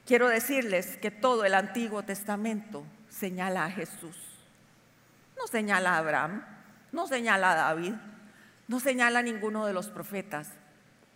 Quiero 0.06 0.30
decirles 0.30 0.96
que 0.96 1.12
todo 1.12 1.44
el 1.44 1.54
Antiguo 1.54 2.04
Testamento 2.04 2.86
señala 3.10 3.66
a 3.66 3.70
Jesús. 3.70 4.16
No 5.36 5.46
señala 5.48 5.96
a 5.96 5.98
Abraham, 5.98 6.46
no 6.94 7.06
señala 7.06 7.52
a 7.52 7.56
David, 7.56 7.96
no 8.70 8.80
señala 8.80 9.20
a 9.20 9.24
ninguno 9.24 9.66
de 9.66 9.74
los 9.74 9.90
profetas, 9.90 10.52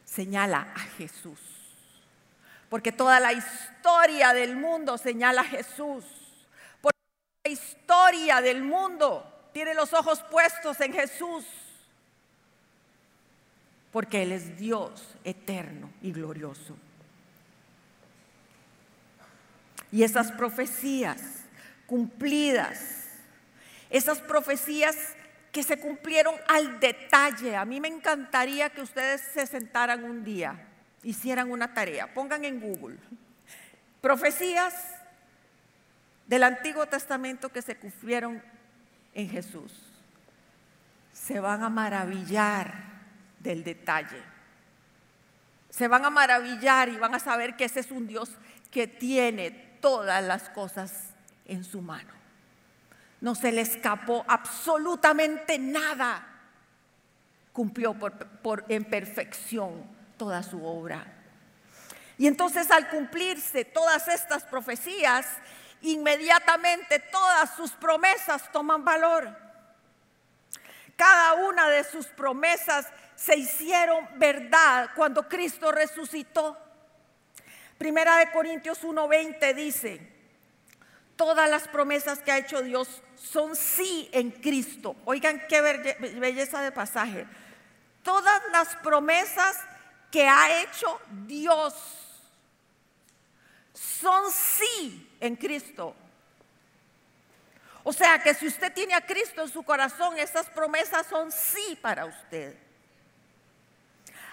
señala 0.03 0.67
a 0.75 0.79
Jesús. 0.97 1.39
Porque 2.69 2.91
toda 2.91 3.19
la 3.19 3.33
historia 3.33 4.33
del 4.33 4.55
mundo 4.55 4.97
señala 4.97 5.41
a 5.41 5.45
Jesús. 5.45 6.05
Porque 6.81 6.99
la 7.43 7.51
historia 7.51 8.41
del 8.41 8.61
mundo 8.61 9.25
tiene 9.51 9.73
los 9.73 9.93
ojos 9.93 10.23
puestos 10.29 10.79
en 10.81 10.93
Jesús, 10.93 11.45
porque 13.91 14.23
Él 14.23 14.31
es 14.31 14.57
Dios 14.57 15.15
eterno 15.23 15.91
y 16.01 16.11
glorioso. 16.11 16.77
Y 19.91 20.03
esas 20.03 20.31
profecías 20.31 21.19
cumplidas, 21.87 23.07
esas 23.89 24.19
profecías 24.19 24.95
que 25.51 25.63
se 25.63 25.79
cumplieron 25.79 26.35
al 26.47 26.79
detalle, 26.79 27.55
a 27.55 27.65
mí 27.65 27.81
me 27.81 27.87
encantaría 27.87 28.69
que 28.69 28.81
ustedes 28.81 29.21
se 29.33 29.47
sentaran 29.47 30.03
un 30.03 30.23
día, 30.23 30.68
hicieran 31.03 31.51
una 31.51 31.73
tarea, 31.73 32.13
pongan 32.13 32.45
en 32.45 32.59
Google, 32.59 32.97
profecías 34.01 34.73
del 36.27 36.43
Antiguo 36.43 36.85
Testamento 36.85 37.49
que 37.49 37.61
se 37.61 37.77
cumplieron 37.77 38.41
en 39.13 39.29
Jesús, 39.29 39.73
se 41.11 41.39
van 41.39 41.63
a 41.63 41.69
maravillar 41.69 42.73
del 43.39 43.63
detalle. 43.63 44.21
Se 45.69 45.87
van 45.87 46.05
a 46.05 46.09
maravillar 46.09 46.89
y 46.89 46.97
van 46.97 47.15
a 47.15 47.19
saber 47.19 47.55
que 47.55 47.65
ese 47.65 47.79
es 47.79 47.91
un 47.91 48.07
Dios 48.07 48.31
que 48.71 48.87
tiene 48.87 49.51
todas 49.81 50.23
las 50.23 50.49
cosas 50.49 51.13
en 51.45 51.63
su 51.63 51.81
mano. 51.81 52.13
No 53.21 53.35
se 53.35 53.51
le 53.51 53.61
escapó 53.61 54.23
absolutamente 54.27 55.59
nada. 55.59 56.25
Cumplió 57.51 57.93
por, 57.93 58.65
en 58.69 58.85
perfección 58.85 59.98
toda 60.19 60.43
su 60.43 60.63
obra. 60.63 61.03
Y 62.19 62.27
entonces 62.27 62.69
al 62.69 62.89
cumplirse 62.89 63.65
todas 63.65 64.07
estas 64.09 64.43
profecías, 64.43 65.25
inmediatamente 65.81 66.99
todas 66.99 67.55
sus 67.55 67.71
promesas 67.71 68.51
toman 68.51 68.85
valor. 68.85 69.35
Cada 70.95 71.35
una 71.35 71.69
de 71.69 71.85
sus 71.85 72.07
promesas 72.07 72.85
se 73.15 73.37
hicieron 73.37 74.07
verdad 74.17 74.89
cuando 74.95 75.27
Cristo 75.27 75.71
resucitó. 75.71 76.57
Primera 77.77 78.17
de 78.17 78.31
Corintios 78.31 78.83
1:20 78.83 79.53
dice, 79.55 80.19
todas 81.15 81.49
las 81.49 81.69
promesas 81.69 82.19
que 82.19 82.33
ha 82.33 82.37
hecho 82.37 82.61
Dios 82.61 83.01
son 83.15 83.55
sí 83.55 84.09
en 84.11 84.31
Cristo. 84.31 84.97
Oigan 85.05 85.47
qué 85.47 85.61
belleza 85.61 86.61
de 86.61 86.73
pasaje. 86.73 87.25
Todas 88.03 88.41
las 88.51 88.75
promesas 88.77 89.57
que 90.11 90.27
ha 90.27 90.61
hecho 90.61 90.99
Dios 91.25 91.73
son 93.73 94.31
sí 94.31 95.09
en 95.19 95.35
Cristo. 95.35 95.95
O 97.83 97.93
sea 97.93 98.21
que 98.21 98.33
si 98.33 98.47
usted 98.47 98.73
tiene 98.73 98.93
a 98.93 99.05
Cristo 99.05 99.41
en 99.41 99.49
su 99.49 99.63
corazón, 99.63 100.17
esas 100.17 100.49
promesas 100.49 101.07
son 101.07 101.31
sí 101.31 101.77
para 101.81 102.05
usted. 102.05 102.55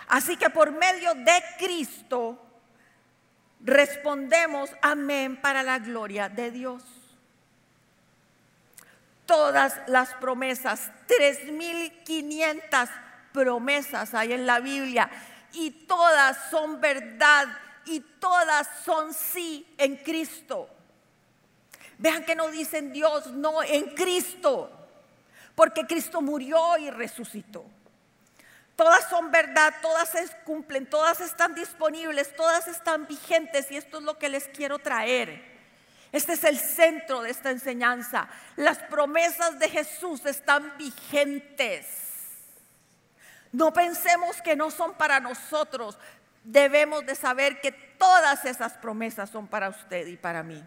Así 0.09 0.37
que 0.37 0.51
por 0.51 0.73
medio 0.73 1.15
de 1.15 1.43
Cristo 1.59 2.41
respondemos 3.61 4.71
amén 4.83 5.41
para 5.41 5.63
la 5.63 5.79
gloria 5.79 6.29
de 6.29 6.51
Dios. 6.51 6.83
Todas 9.27 9.81
las 9.89 10.15
promesas, 10.15 10.93
3.500 11.09 12.89
promesas 13.33 14.15
hay 14.15 14.33
en 14.33 14.47
la 14.47 14.61
Biblia 14.61 15.11
y 15.57 15.71
todas 15.71 16.51
son 16.51 16.81
verdad 16.81 17.47
y 17.87 18.01
todas 18.01 18.69
son 18.85 19.15
sí 19.15 19.67
en 19.79 19.97
Cristo. 19.97 20.69
Vean 21.99 22.25
que 22.25 22.35
no 22.35 22.49
dicen 22.49 22.93
Dios, 22.93 23.29
no 23.29 23.63
en 23.63 23.95
Cristo, 23.95 24.71
porque 25.55 25.87
Cristo 25.87 26.21
murió 26.21 26.77
y 26.77 26.91
resucitó. 26.91 27.65
Todas 28.77 29.09
son 29.09 29.31
verdad, 29.31 29.75
todas 29.81 30.11
se 30.11 30.29
cumplen, 30.45 30.85
todas 30.85 31.21
están 31.23 31.55
disponibles, 31.55 32.37
todas 32.37 32.69
están 32.69 33.07
vigentes 33.07 33.71
y 33.71 33.79
esto 33.79 33.99
es 33.99 34.05
lo 34.05 34.19
que 34.19 34.29
les 34.29 34.49
quiero 34.49 34.79
traer. 34.79 35.57
Este 36.13 36.35
es 36.35 36.45
el 36.45 36.59
centro 36.59 37.23
de 37.23 37.31
esta 37.31 37.51
enseñanza. 37.51 38.29
Las 38.57 38.79
promesas 38.79 39.59
de 39.59 39.71
Jesús 39.71 40.27
están 40.27 40.77
vigentes. 40.77 42.06
No 43.57 43.73
pensemos 43.73 44.43
que 44.43 44.55
no 44.55 44.71
son 44.71 44.93
para 44.93 45.19
nosotros 45.19 45.97
debemos 46.45 47.07
de 47.07 47.15
saber 47.15 47.59
que 47.63 47.73
todas 47.73 48.45
esas 48.45 48.75
promesas 48.75 49.31
son 49.31 49.49
para 49.49 49.71
usted 49.71 50.07
y 50.09 50.19
para 50.19 50.43
mí. 50.43 50.63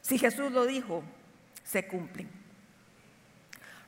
Si 0.00 0.18
Jesús 0.18 0.50
lo 0.50 0.66
dijo, 0.66 1.04
se 1.62 1.86
cumplen. 1.86 2.28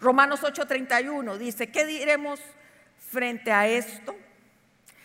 Romanos 0.00 0.44
8:31 0.44 1.36
dice, 1.36 1.72
¿qué 1.72 1.84
diremos 1.84 2.38
frente 3.10 3.50
a 3.50 3.66
esto? 3.66 4.14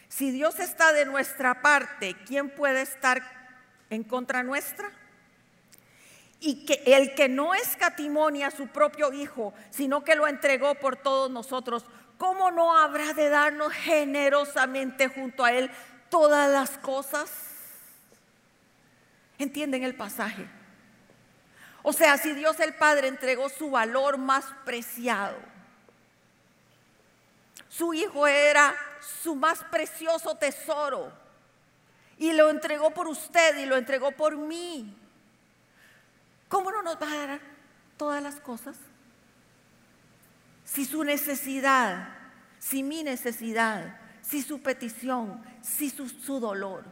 Si 0.08 0.30
Dios 0.30 0.60
está 0.60 0.94
de 0.94 1.06
nuestra 1.06 1.64
parte, 1.64 2.16
¿quién 2.28 2.52
puede 2.52 2.84
estar 2.84 3.24
en 3.90 4.04
contra 4.04 4.44
nuestra? 4.44 4.92
Y 6.40 6.66
que 6.66 6.84
el 6.86 7.16
que 7.16 7.30
no 7.30 7.56
escatimonia 7.56 8.48
a 8.48 8.52
su 8.52 8.68
propio 8.68 9.12
Hijo, 9.12 9.54
sino 9.72 10.04
que 10.04 10.16
lo 10.16 10.28
entregó 10.28 10.76
por 10.76 10.96
todos 10.96 11.32
nosotros, 11.32 11.86
¿cómo 12.18 12.52
no 12.52 12.78
habrá 12.78 13.14
de 13.14 13.30
darnos 13.30 13.74
generosamente 13.74 15.08
junto 15.08 15.44
a 15.44 15.52
Él 15.52 15.72
todas 16.10 16.50
las 16.52 16.78
cosas? 16.78 17.32
¿Entienden 19.40 19.84
el 19.84 19.96
pasaje? 19.96 20.48
O 21.84 21.94
sea, 21.94 22.18
si 22.18 22.34
Dios 22.34 22.60
el 22.60 22.74
Padre 22.76 23.08
entregó 23.08 23.50
su 23.50 23.72
valor 23.72 24.18
más 24.18 24.46
preciado, 24.66 25.38
Su 27.70 27.94
hijo 27.94 28.26
era 28.26 28.76
su 29.22 29.36
más 29.36 29.64
precioso 29.66 30.34
tesoro 30.36 31.12
y 32.18 32.34
lo 32.34 32.50
entregó 32.50 32.90
por 32.90 33.08
usted 33.08 33.58
y 33.58 33.66
lo 33.66 33.78
entregó 33.78 34.12
por 34.12 34.36
mí. 34.36 34.98
¿Cómo 36.50 36.72
no 36.72 36.82
nos 36.82 37.02
va 37.02 37.12
a 37.12 37.28
dar 37.28 37.40
todas 37.98 38.24
las 38.24 38.40
cosas? 38.40 38.78
Si 40.64 40.86
su 40.86 41.04
necesidad, 41.04 42.10
si 42.60 42.84
mi 42.84 43.04
necesidad, 43.04 43.98
si 44.22 44.42
su 44.42 44.62
petición, 44.62 45.42
si 45.62 45.90
su, 45.90 46.40
dolor 46.40 46.84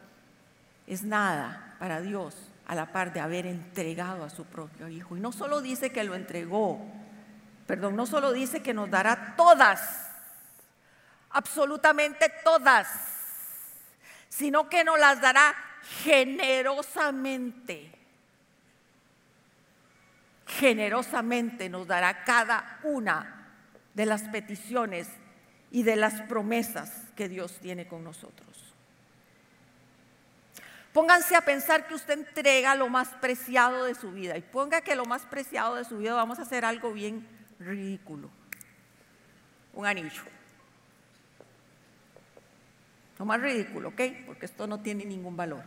es 0.87 1.03
nada 1.03 1.75
para 1.79 2.01
Dios 2.01 2.35
a 2.65 2.75
la 2.75 2.91
par 2.91 3.13
de 3.13 3.19
haber 3.19 3.45
entregado 3.45 4.23
a 4.23 4.29
su 4.29 4.45
propio 4.45 4.87
Hijo. 4.87 5.17
Y 5.17 5.19
no 5.19 5.31
solo 5.31 5.61
dice 5.61 5.91
que 5.91 6.03
lo 6.03 6.15
entregó, 6.15 6.79
perdón, 7.67 7.95
no 7.95 8.05
solo 8.05 8.31
dice 8.31 8.61
que 8.61 8.73
nos 8.73 8.89
dará 8.89 9.35
todas, 9.35 10.09
absolutamente 11.31 12.31
todas, 12.43 12.87
sino 14.29 14.69
que 14.69 14.83
nos 14.83 14.99
las 14.99 15.21
dará 15.21 15.53
generosamente. 16.03 17.94
Generosamente 20.47 21.69
nos 21.69 21.87
dará 21.87 22.23
cada 22.23 22.79
una 22.83 23.49
de 23.93 24.05
las 24.05 24.23
peticiones 24.23 25.09
y 25.71 25.83
de 25.83 25.95
las 25.95 26.21
promesas 26.23 26.91
que 27.15 27.27
Dios 27.27 27.59
tiene 27.59 27.87
con 27.87 28.03
nosotros. 28.03 28.73
Pónganse 30.93 31.35
a 31.35 31.41
pensar 31.41 31.87
que 31.87 31.93
usted 31.93 32.13
entrega 32.13 32.75
lo 32.75 32.87
más 32.87 33.09
preciado 33.09 33.83
de 33.83 33.95
su 33.95 34.11
vida 34.11 34.37
y 34.37 34.41
ponga 34.41 34.79
que 34.79 34.95
lo 34.95 35.05
más 35.05 35.23
preciado 35.23 35.75
de 35.75 35.83
su 35.83 35.97
vida 35.97 36.13
vamos 36.13 36.39
a 36.39 36.43
hacer 36.43 36.63
algo 36.63 36.93
bien 36.93 37.27
ridículo. 37.59 38.29
Un 39.73 39.85
anillo. 39.85 40.21
Lo 43.19 43.25
más 43.25 43.41
ridículo, 43.41 43.89
¿ok? 43.89 44.01
Porque 44.25 44.45
esto 44.45 44.67
no 44.67 44.79
tiene 44.79 45.03
ningún 45.03 45.35
valor. 45.35 45.63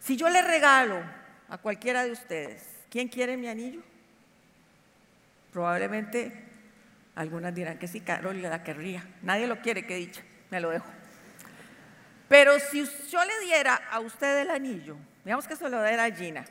Si 0.00 0.16
yo 0.16 0.28
le 0.28 0.42
regalo 0.42 1.02
a 1.48 1.58
cualquiera 1.58 2.04
de 2.04 2.12
ustedes, 2.12 2.66
¿quién 2.90 3.08
quiere 3.08 3.36
mi 3.36 3.48
anillo? 3.48 3.80
Probablemente 5.52 6.44
algunas 7.14 7.54
dirán 7.54 7.78
que 7.78 7.88
sí, 7.88 8.00
Carol 8.00 8.40
la 8.40 8.62
querría. 8.62 9.04
Nadie 9.22 9.46
lo 9.46 9.60
quiere, 9.60 9.86
que 9.86 9.96
dicha, 9.96 10.22
me 10.50 10.60
lo 10.60 10.70
dejo. 10.70 10.86
Pero 12.28 12.60
si 12.60 12.84
yo 13.10 13.24
le 13.24 13.40
diera 13.40 13.74
a 13.90 14.00
usted 14.00 14.42
el 14.42 14.50
anillo, 14.50 14.96
digamos 15.24 15.48
que 15.48 15.56
se 15.56 15.68
lo 15.68 15.82
diera 15.82 16.04
a 16.04 16.10
Gina, 16.12 16.44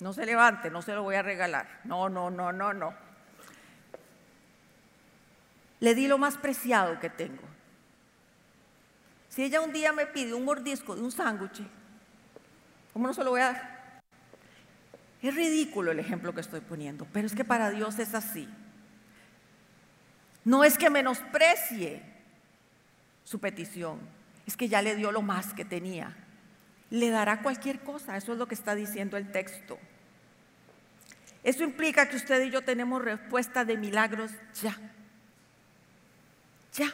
no 0.00 0.12
se 0.12 0.24
levante, 0.24 0.70
no 0.70 0.80
se 0.80 0.94
lo 0.94 1.02
voy 1.02 1.14
a 1.14 1.22
regalar. 1.22 1.80
No, 1.84 2.08
no, 2.08 2.30
no, 2.30 2.52
no, 2.52 2.72
no. 2.72 2.94
Le 5.80 5.94
di 5.94 6.08
lo 6.08 6.18
más 6.18 6.36
preciado 6.38 6.98
que 6.98 7.10
tengo. 7.10 7.42
Si 9.28 9.44
ella 9.44 9.60
un 9.60 9.72
día 9.72 9.92
me 9.92 10.06
pide 10.06 10.34
un 10.34 10.44
mordisco 10.44 10.96
de 10.96 11.02
un 11.02 11.12
sándwich, 11.12 11.62
¿cómo 12.92 13.06
no 13.06 13.14
se 13.14 13.22
lo 13.22 13.30
voy 13.30 13.42
a 13.42 13.52
dar? 13.52 13.79
Es 15.22 15.34
ridículo 15.34 15.92
el 15.92 15.98
ejemplo 15.98 16.34
que 16.34 16.40
estoy 16.40 16.60
poniendo, 16.60 17.06
pero 17.12 17.26
es 17.26 17.34
que 17.34 17.44
para 17.44 17.70
Dios 17.70 17.98
es 17.98 18.14
así. 18.14 18.48
No 20.44 20.64
es 20.64 20.78
que 20.78 20.88
menosprecie 20.88 22.02
su 23.24 23.38
petición, 23.38 24.00
es 24.46 24.56
que 24.56 24.68
ya 24.68 24.80
le 24.80 24.96
dio 24.96 25.12
lo 25.12 25.20
más 25.20 25.52
que 25.52 25.64
tenía. 25.64 26.16
Le 26.88 27.10
dará 27.10 27.42
cualquier 27.42 27.80
cosa, 27.80 28.16
eso 28.16 28.32
es 28.32 28.38
lo 28.38 28.48
que 28.48 28.54
está 28.54 28.74
diciendo 28.74 29.16
el 29.16 29.30
texto. 29.30 29.78
Eso 31.44 31.64
implica 31.64 32.08
que 32.08 32.16
usted 32.16 32.42
y 32.42 32.50
yo 32.50 32.62
tenemos 32.62 33.02
respuesta 33.02 33.64
de 33.64 33.76
milagros 33.76 34.32
ya. 34.62 34.76
Ya. 36.74 36.92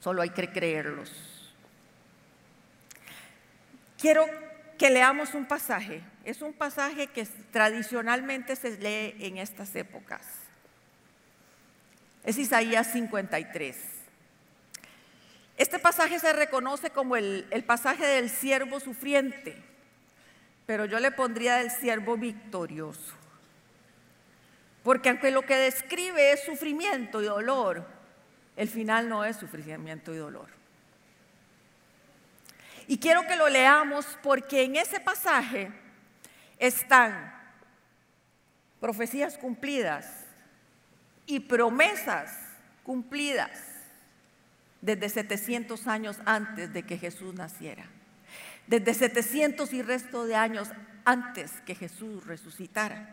Solo 0.00 0.22
hay 0.22 0.30
que 0.30 0.50
creerlos. 0.50 1.12
Quiero 3.98 4.26
que 4.76 4.90
leamos 4.90 5.34
un 5.34 5.46
pasaje. 5.46 6.02
Es 6.24 6.42
un 6.42 6.52
pasaje 6.52 7.06
que 7.08 7.26
tradicionalmente 7.50 8.56
se 8.56 8.76
lee 8.78 9.16
en 9.24 9.38
estas 9.38 9.74
épocas. 9.74 10.26
Es 12.24 12.38
Isaías 12.38 12.92
53. 12.92 13.76
Este 15.56 15.78
pasaje 15.78 16.18
se 16.18 16.32
reconoce 16.32 16.90
como 16.90 17.16
el, 17.16 17.64
pasaje 17.66 18.06
del 18.06 18.28
siervo 18.28 18.78
sufriente, 18.78 19.56
pero 20.66 20.84
yo 20.84 21.00
le 21.00 21.12
pondría 21.12 21.56
del 21.56 21.70
siervo 21.70 22.16
victorioso. 22.16 23.14
Porque 24.82 25.08
aunque 25.08 25.30
lo 25.30 25.42
que 25.42 25.56
describe 25.56 26.32
es 26.32 26.44
sufrimiento 26.44 27.22
y 27.22 27.26
dolor, 27.26 27.86
el 28.56 28.68
final 28.68 29.08
no 29.08 29.24
es 29.24 29.36
sufrimiento 29.36 30.12
y 30.12 30.18
dolor. 30.18 30.48
Y 32.88 32.98
quiero 32.98 33.26
que 33.26 33.36
lo 33.36 33.48
leamos 33.48 34.06
porque 34.22 34.62
en 34.62 34.76
ese 34.76 35.00
pasaje 35.00 35.70
están 36.58 37.34
profecías 38.80 39.36
cumplidas 39.38 40.06
y 41.26 41.40
promesas 41.40 42.32
cumplidas 42.84 43.50
desde 44.80 45.08
700 45.08 45.86
años 45.88 46.18
antes 46.24 46.72
de 46.72 46.84
que 46.84 46.98
Jesús 46.98 47.34
naciera. 47.34 47.84
Desde 48.66 48.94
700 48.94 49.72
y 49.72 49.82
resto 49.82 50.24
de 50.24 50.36
años 50.36 50.70
antes 51.04 51.52
que 51.64 51.74
Jesús 51.74 52.24
resucitara. 52.26 53.08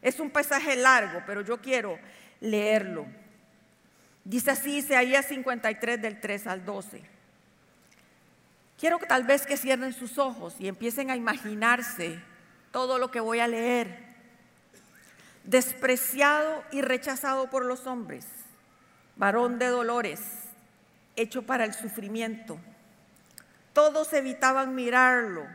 Es 0.00 0.18
un 0.18 0.30
pasaje 0.30 0.74
largo, 0.74 1.22
pero 1.26 1.42
yo 1.42 1.60
quiero 1.60 1.98
leerlo. 2.40 3.06
Dice 4.24 4.50
así 4.50 4.78
Isaías 4.78 5.26
53 5.26 6.02
del 6.02 6.20
3 6.20 6.46
al 6.48 6.64
12. 6.64 7.02
Quiero 8.82 8.98
que 8.98 9.06
tal 9.06 9.22
vez 9.22 9.46
que 9.46 9.56
cierren 9.56 9.92
sus 9.92 10.18
ojos 10.18 10.56
y 10.58 10.66
empiecen 10.66 11.08
a 11.12 11.14
imaginarse 11.14 12.18
todo 12.72 12.98
lo 12.98 13.12
que 13.12 13.20
voy 13.20 13.38
a 13.38 13.46
leer. 13.46 13.96
Despreciado 15.44 16.64
y 16.72 16.82
rechazado 16.82 17.48
por 17.48 17.64
los 17.64 17.86
hombres, 17.86 18.26
varón 19.14 19.60
de 19.60 19.68
dolores 19.68 20.20
hecho 21.14 21.42
para 21.42 21.64
el 21.64 21.74
sufrimiento. 21.74 22.58
Todos 23.72 24.12
evitaban 24.14 24.74
mirarlo, 24.74 25.46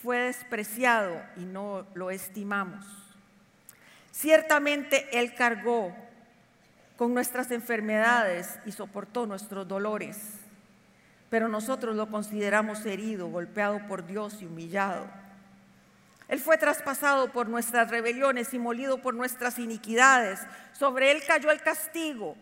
fue 0.00 0.18
despreciado 0.18 1.20
y 1.34 1.46
no 1.46 1.88
lo 1.94 2.12
estimamos. 2.12 2.86
Ciertamente 4.12 5.18
Él 5.18 5.34
cargó 5.34 5.92
con 6.96 7.14
nuestras 7.14 7.50
enfermedades 7.50 8.60
y 8.64 8.70
soportó 8.70 9.26
nuestros 9.26 9.66
dolores, 9.66 10.39
pero 11.30 11.48
nosotros 11.48 11.96
lo 11.96 12.10
consideramos 12.10 12.84
herido, 12.84 13.28
golpeado 13.28 13.80
por 13.88 14.06
Dios 14.06 14.42
y 14.42 14.46
humillado. 14.46 15.06
Él 16.28 16.38
fue 16.38 16.58
traspasado 16.58 17.32
por 17.32 17.48
nuestras 17.48 17.90
rebeliones 17.90 18.52
y 18.52 18.58
molido 18.58 18.98
por 18.98 19.14
nuestras 19.14 19.58
iniquidades. 19.58 20.40
Sobre 20.72 21.10
Él 21.10 21.22
cayó 21.26 21.50
el 21.50 21.62
castigo 21.62 22.36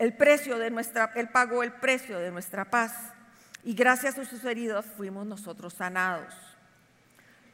el 0.00 0.14
precio 0.14 0.58
de 0.58 0.70
nuestra, 0.70 1.12
Él 1.14 1.28
pagó 1.28 1.62
el 1.62 1.72
precio 1.72 2.18
de 2.18 2.30
nuestra 2.30 2.64
paz 2.64 3.12
y 3.62 3.74
gracias 3.74 4.18
a 4.18 4.24
sus 4.24 4.42
heridas 4.46 4.86
fuimos 4.96 5.26
nosotros 5.26 5.74
sanados. 5.74 6.32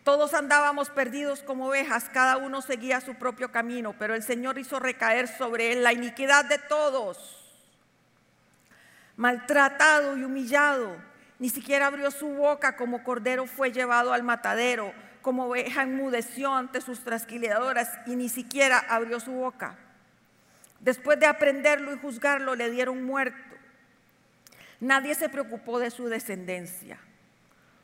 Todos 0.04 0.32
andábamos 0.32 0.88
perdidos 0.88 1.42
como 1.42 1.66
ovejas, 1.66 2.08
cada 2.08 2.36
uno 2.36 2.62
seguía 2.62 3.00
su 3.00 3.16
propio 3.16 3.50
camino, 3.50 3.96
pero 3.98 4.14
el 4.14 4.22
Señor 4.22 4.58
hizo 4.58 4.78
recaer 4.78 5.26
sobre 5.26 5.72
él 5.72 5.82
la 5.82 5.92
iniquidad 5.92 6.44
de 6.44 6.58
todos. 6.58 7.45
Maltratado 9.16 10.16
y 10.16 10.24
humillado, 10.24 10.96
ni 11.38 11.48
siquiera 11.48 11.86
abrió 11.86 12.10
su 12.10 12.28
boca 12.28 12.76
como 12.76 13.02
cordero 13.02 13.46
fue 13.46 13.72
llevado 13.72 14.12
al 14.12 14.22
matadero, 14.22 14.92
como 15.22 15.46
oveja 15.46 15.82
enmudeció 15.82 16.54
ante 16.54 16.80
sus 16.80 17.00
trasquiladoras 17.00 17.90
y 18.06 18.16
ni 18.16 18.28
siquiera 18.28 18.78
abrió 18.78 19.18
su 19.18 19.32
boca. 19.32 19.76
Después 20.80 21.18
de 21.18 21.26
aprenderlo 21.26 21.92
y 21.94 21.98
juzgarlo, 21.98 22.54
le 22.54 22.70
dieron 22.70 23.02
muerto. 23.02 23.56
Nadie 24.80 25.14
se 25.14 25.28
preocupó 25.28 25.78
de 25.78 25.90
su 25.90 26.06
descendencia. 26.08 26.98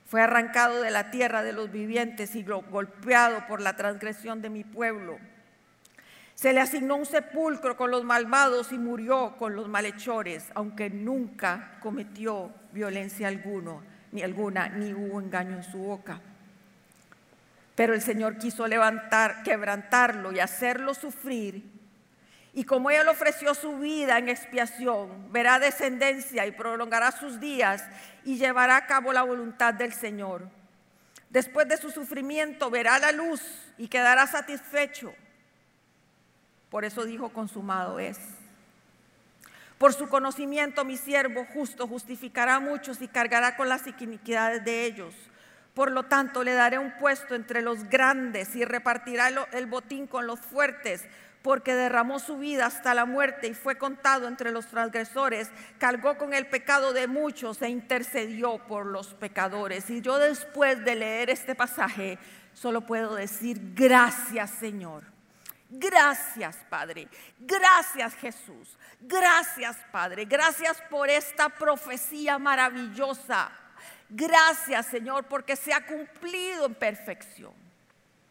Fue 0.07 0.21
arrancado 0.21 0.83
de 0.83 0.91
la 0.91 1.11
tierra 1.11 1.43
de 1.43 1.55
los 1.55 1.73
vivientes 1.73 2.35
y 2.37 2.45
golpeado 2.45 3.47
por 3.47 3.63
la 3.63 3.77
transgresión 3.77 4.43
de 4.43 4.51
mi 4.51 4.63
pueblo. 4.63 5.19
Se 6.43 6.53
le 6.53 6.59
asignó 6.59 6.97
un 6.97 7.07
sepulcro 7.07 7.77
con 7.77 7.93
los 7.93 8.03
malvados 8.03 8.73
y 8.73 8.77
murió 8.77 9.37
con 9.39 9.55
los 9.55 9.69
malhechores, 9.69 10.51
aunque 10.57 10.91
nunca 10.91 11.79
cometió 11.81 12.53
violencia 12.73 13.29
alguno, 13.29 13.85
ni 14.11 14.23
alguna, 14.23 14.69
ni 14.69 14.93
hubo 14.93 15.21
engaño 15.21 15.59
en 15.59 15.63
su 15.63 15.79
boca. 15.79 16.21
Pero 17.77 17.95
el 17.95 18.03
Señor 18.03 18.39
quiso 18.39 18.67
levantar, 18.67 19.45
quebrantarlo 19.45 20.33
y 20.33 20.41
hacerlo 20.41 20.95
sufrir 20.95 21.63
y 22.55 22.65
como 22.65 22.91
Él 22.91 23.07
ofreció 23.07 23.55
su 23.55 23.79
vida 23.79 24.19
en 24.19 24.29
expiación, 24.29 25.33
verá 25.33 25.61
descendencia 25.61 26.45
y 26.45 26.51
prolongará 26.51 27.13
sus 27.13 27.39
días 27.39 27.85
y 28.25 28.37
llevará 28.37 28.79
a 28.79 28.87
cabo 28.89 29.13
la 29.13 29.23
voluntad 29.23 29.75
del 29.75 29.93
Señor. 29.93 30.49
Después 31.31 31.69
de 31.69 31.77
su 31.77 31.93
sufrimiento 31.93 32.69
verá 32.69 32.99
la 32.99 33.13
luz 33.13 33.41
y 33.79 33.87
quedará 33.87 34.27
satisfecho. 34.27 35.15
Por 36.73 36.87
eso 36.87 37.05
dijo, 37.05 37.29
consumado 37.29 37.99
es. 37.99 38.19
Por 39.77 39.93
su 39.93 40.09
conocimiento 40.09 40.87
mi 40.87 40.97
siervo 40.97 41.45
justo 41.53 41.87
justificará 41.87 42.55
a 42.55 42.61
muchos 42.61 43.03
y 43.03 43.09
cargará 43.09 43.57
con 43.57 43.69
las 43.69 43.87
iniquidades 44.01 44.65
de 44.65 44.87
ellos. 44.87 45.15
Por 45.75 45.93
lo 45.93 46.05
tanto, 46.05 46.43
le 46.43 46.55
daré 46.55 46.79
un 46.79 46.97
puesto 46.99 47.35
entre 47.35 47.61
los 47.61 47.91
grandes 47.91 48.57
y 48.57 48.65
repartirá 48.65 49.29
el 49.53 49.67
botín 49.67 50.07
con 50.07 50.27
los 50.27 50.41
fuertes, 50.41 51.05
porque 51.43 51.75
derramó 51.75 52.19
su 52.19 52.39
vida 52.39 52.65
hasta 52.65 52.95
la 52.95 53.05
muerte 53.05 53.49
y 53.49 53.55
fue 53.55 53.77
contado 53.77 54.27
entre 54.27 54.51
los 54.51 54.67
transgresores, 54.69 55.51
cargó 55.77 56.17
con 56.17 56.33
el 56.33 56.47
pecado 56.47 56.95
de 56.95 57.07
muchos 57.07 57.61
e 57.61 57.69
intercedió 57.69 58.67
por 58.67 58.87
los 58.87 59.13
pecadores. 59.13 59.91
Y 59.91 60.01
yo 60.01 60.19
después 60.19 60.83
de 60.87 60.95
leer 60.95 61.29
este 61.29 61.55
pasaje, 61.55 62.19
solo 62.55 62.81
puedo 62.87 63.15
decir 63.15 63.61
gracias 63.75 64.53
Señor. 64.53 65.12
Gracias 65.75 66.59
Padre, 66.69 67.09
gracias 67.39 68.15
Jesús, 68.17 68.77
gracias 69.01 69.75
Padre, 69.91 70.27
gracias 70.27 70.77
por 70.91 71.09
esta 71.09 71.49
profecía 71.49 72.39
maravillosa. 72.39 73.51
Gracias 74.11 74.85
Señor 74.85 75.25
porque 75.25 75.57
se 75.57 75.73
ha 75.73 75.87
cumplido 75.87 76.67
en 76.67 76.75
perfección. 76.75 77.55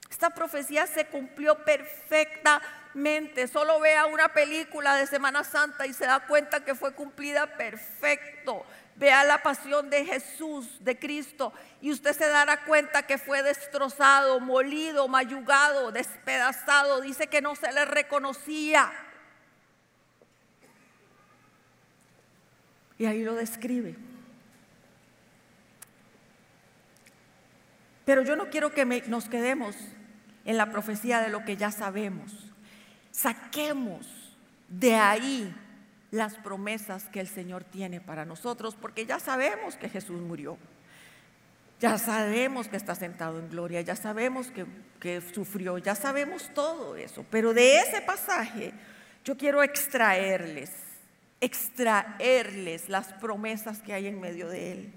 Esta 0.07 0.29
profecía 0.29 0.85
se 0.85 1.07
cumplió 1.07 1.55
perfectamente. 1.65 3.47
Solo 3.47 3.79
vea 3.79 4.05
una 4.05 4.27
película 4.27 4.95
de 4.97 5.07
Semana 5.07 5.43
Santa 5.43 5.87
y 5.87 5.93
se 5.93 6.05
da 6.05 6.19
cuenta 6.27 6.63
que 6.63 6.75
fue 6.75 6.93
cumplida 6.93 7.47
perfecto. 7.57 8.63
Vea 9.01 9.23
la 9.23 9.41
pasión 9.41 9.89
de 9.89 10.05
Jesús, 10.05 10.77
de 10.79 10.99
Cristo, 10.99 11.51
y 11.81 11.91
usted 11.91 12.15
se 12.15 12.27
dará 12.27 12.65
cuenta 12.65 13.07
que 13.07 13.17
fue 13.17 13.41
destrozado, 13.41 14.39
molido, 14.39 15.07
mayugado, 15.07 15.91
despedazado. 15.91 17.01
Dice 17.01 17.25
que 17.25 17.41
no 17.41 17.55
se 17.55 17.71
le 17.71 17.83
reconocía. 17.85 18.91
Y 22.99 23.07
ahí 23.07 23.23
lo 23.23 23.33
describe. 23.33 23.95
Pero 28.05 28.21
yo 28.21 28.35
no 28.35 28.51
quiero 28.51 28.71
que 28.71 28.85
nos 28.85 29.27
quedemos 29.27 29.75
en 30.45 30.57
la 30.57 30.71
profecía 30.71 31.21
de 31.21 31.29
lo 31.29 31.43
que 31.43 31.57
ya 31.57 31.71
sabemos. 31.71 32.51
Saquemos 33.09 34.37
de 34.67 34.93
ahí 34.93 35.55
las 36.11 36.35
promesas 36.35 37.05
que 37.05 37.21
el 37.21 37.27
Señor 37.27 37.63
tiene 37.63 38.01
para 38.01 38.25
nosotros, 38.25 38.75
porque 38.79 39.05
ya 39.05 39.19
sabemos 39.19 39.77
que 39.77 39.89
Jesús 39.89 40.21
murió. 40.21 40.57
Ya 41.79 41.97
sabemos 41.97 42.67
que 42.67 42.77
está 42.77 42.93
sentado 42.93 43.39
en 43.39 43.49
gloria, 43.49 43.81
ya 43.81 43.95
sabemos 43.95 44.51
que, 44.51 44.67
que, 44.99 45.19
sufrió, 45.33 45.79
ya 45.79 45.95
sabemos 45.95 46.51
todo 46.53 46.95
eso. 46.95 47.25
Pero 47.31 47.53
de 47.55 47.79
ese 47.79 48.01
pasaje 48.01 48.71
yo 49.25 49.35
quiero 49.35 49.63
extraerles, 49.63 50.71
extraerles 51.39 52.87
las 52.87 53.13
promesas 53.13 53.81
que 53.81 53.93
hay 53.93 54.07
en 54.07 54.19
medio 54.19 54.47
de 54.47 54.71
él. 54.73 54.93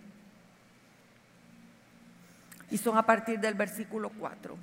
Y 2.70 2.77
son 2.77 2.98
a 2.98 3.07
partir 3.07 3.38
del 3.38 3.55
versículo 3.55 4.11
4. 4.11 4.57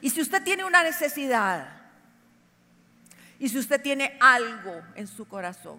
Y 0.00 0.10
si 0.10 0.20
usted 0.20 0.42
tiene 0.42 0.64
una 0.64 0.82
necesidad, 0.82 1.77
y 3.38 3.48
si 3.48 3.58
usted 3.58 3.80
tiene 3.80 4.16
algo 4.20 4.82
en 4.94 5.06
su 5.06 5.26
corazón 5.26 5.78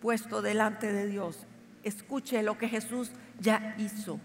puesto 0.00 0.42
delante 0.42 0.92
de 0.92 1.06
Dios, 1.06 1.46
escuche 1.82 2.42
lo 2.42 2.56
que 2.56 2.68
Jesús 2.68 3.10
ya 3.40 3.74
hizo. 3.78 4.20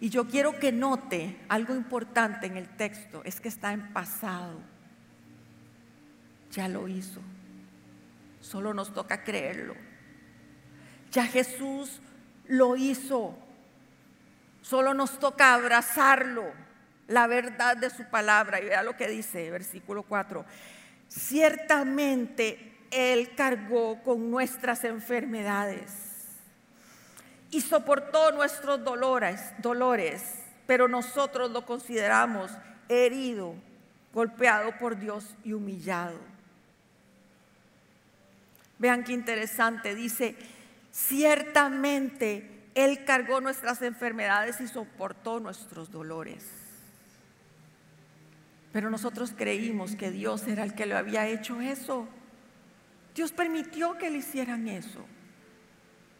Y 0.00 0.08
yo 0.08 0.26
quiero 0.26 0.58
que 0.58 0.72
note 0.72 1.38
algo 1.48 1.74
importante 1.74 2.46
en 2.46 2.56
el 2.56 2.68
texto, 2.68 3.22
es 3.24 3.40
que 3.40 3.48
está 3.48 3.72
en 3.72 3.92
pasado. 3.92 4.60
Ya 6.52 6.68
lo 6.68 6.88
hizo. 6.88 7.20
Solo 8.40 8.72
nos 8.72 8.94
toca 8.94 9.24
creerlo. 9.24 9.74
Ya 11.12 11.26
Jesús 11.26 12.00
lo 12.46 12.76
hizo. 12.76 13.36
Solo 14.62 14.94
nos 14.94 15.18
toca 15.18 15.54
abrazarlo 15.54 16.67
la 17.08 17.26
verdad 17.26 17.76
de 17.76 17.90
su 17.90 18.04
palabra. 18.04 18.60
Y 18.60 18.66
vea 18.66 18.82
lo 18.82 18.96
que 18.96 19.08
dice, 19.08 19.50
versículo 19.50 20.04
4. 20.04 20.44
Ciertamente 21.08 22.76
Él 22.90 23.34
cargó 23.34 24.02
con 24.02 24.30
nuestras 24.30 24.84
enfermedades 24.84 25.92
y 27.50 27.60
soportó 27.62 28.30
nuestros 28.32 28.84
dolores, 28.84 29.40
dolores, 29.58 30.22
pero 30.66 30.86
nosotros 30.86 31.50
lo 31.50 31.64
consideramos 31.64 32.50
herido, 32.88 33.54
golpeado 34.12 34.78
por 34.78 34.98
Dios 34.98 35.34
y 35.44 35.54
humillado. 35.54 36.18
Vean 38.78 39.02
qué 39.02 39.12
interesante, 39.12 39.94
dice, 39.94 40.36
ciertamente 40.92 42.68
Él 42.74 43.04
cargó 43.04 43.40
nuestras 43.40 43.80
enfermedades 43.82 44.60
y 44.60 44.68
soportó 44.68 45.40
nuestros 45.40 45.90
dolores. 45.90 46.57
Pero 48.72 48.90
nosotros 48.90 49.32
creímos 49.36 49.96
que 49.96 50.10
Dios 50.10 50.46
era 50.46 50.62
el 50.62 50.74
que 50.74 50.86
le 50.86 50.94
había 50.94 51.26
hecho 51.26 51.60
eso. 51.60 52.06
Dios 53.14 53.32
permitió 53.32 53.96
que 53.96 54.10
le 54.10 54.18
hicieran 54.18 54.68
eso. 54.68 55.04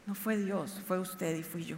No 0.07 0.15
fue 0.15 0.37
Dios, 0.39 0.81
fue 0.87 0.99
usted 0.99 1.37
y 1.37 1.43
fui 1.43 1.65
yo. 1.65 1.77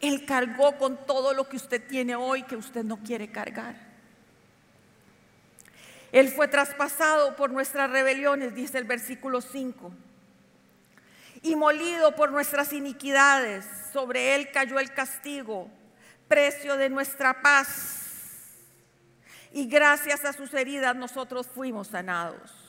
Él 0.00 0.26
cargó 0.26 0.76
con 0.76 1.06
todo 1.06 1.32
lo 1.32 1.48
que 1.48 1.56
usted 1.56 1.86
tiene 1.86 2.16
hoy 2.16 2.42
que 2.42 2.56
usted 2.56 2.84
no 2.84 2.98
quiere 2.98 3.30
cargar. 3.30 3.76
Él 6.12 6.28
fue 6.28 6.46
traspasado 6.48 7.36
por 7.36 7.50
nuestras 7.50 7.90
rebeliones, 7.90 8.54
dice 8.54 8.78
el 8.78 8.84
versículo 8.84 9.40
5, 9.40 9.92
y 11.42 11.56
molido 11.56 12.14
por 12.14 12.30
nuestras 12.30 12.72
iniquidades. 12.72 13.64
Sobre 13.92 14.34
él 14.34 14.50
cayó 14.52 14.78
el 14.78 14.92
castigo 14.92 15.70
precio 16.28 16.76
de 16.76 16.88
nuestra 16.90 17.42
paz. 17.42 18.00
Y 19.52 19.66
gracias 19.66 20.24
a 20.24 20.32
sus 20.32 20.52
heridas 20.54 20.96
nosotros 20.96 21.46
fuimos 21.46 21.88
sanados. 21.88 22.64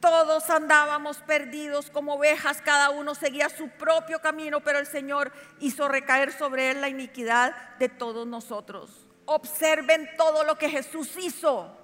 Todos 0.00 0.50
andábamos 0.50 1.18
perdidos 1.18 1.90
como 1.90 2.14
ovejas, 2.14 2.60
cada 2.62 2.90
uno 2.90 3.14
seguía 3.14 3.48
su 3.48 3.68
propio 3.70 4.20
camino, 4.20 4.60
pero 4.60 4.78
el 4.78 4.86
Señor 4.86 5.32
hizo 5.60 5.88
recaer 5.88 6.32
sobre 6.32 6.70
él 6.70 6.82
la 6.82 6.90
iniquidad 6.90 7.54
de 7.78 7.88
todos 7.88 8.26
nosotros. 8.26 8.90
Observen 9.24 10.10
todo 10.18 10.44
lo 10.44 10.58
que 10.58 10.68
Jesús 10.68 11.16
hizo. 11.16 11.74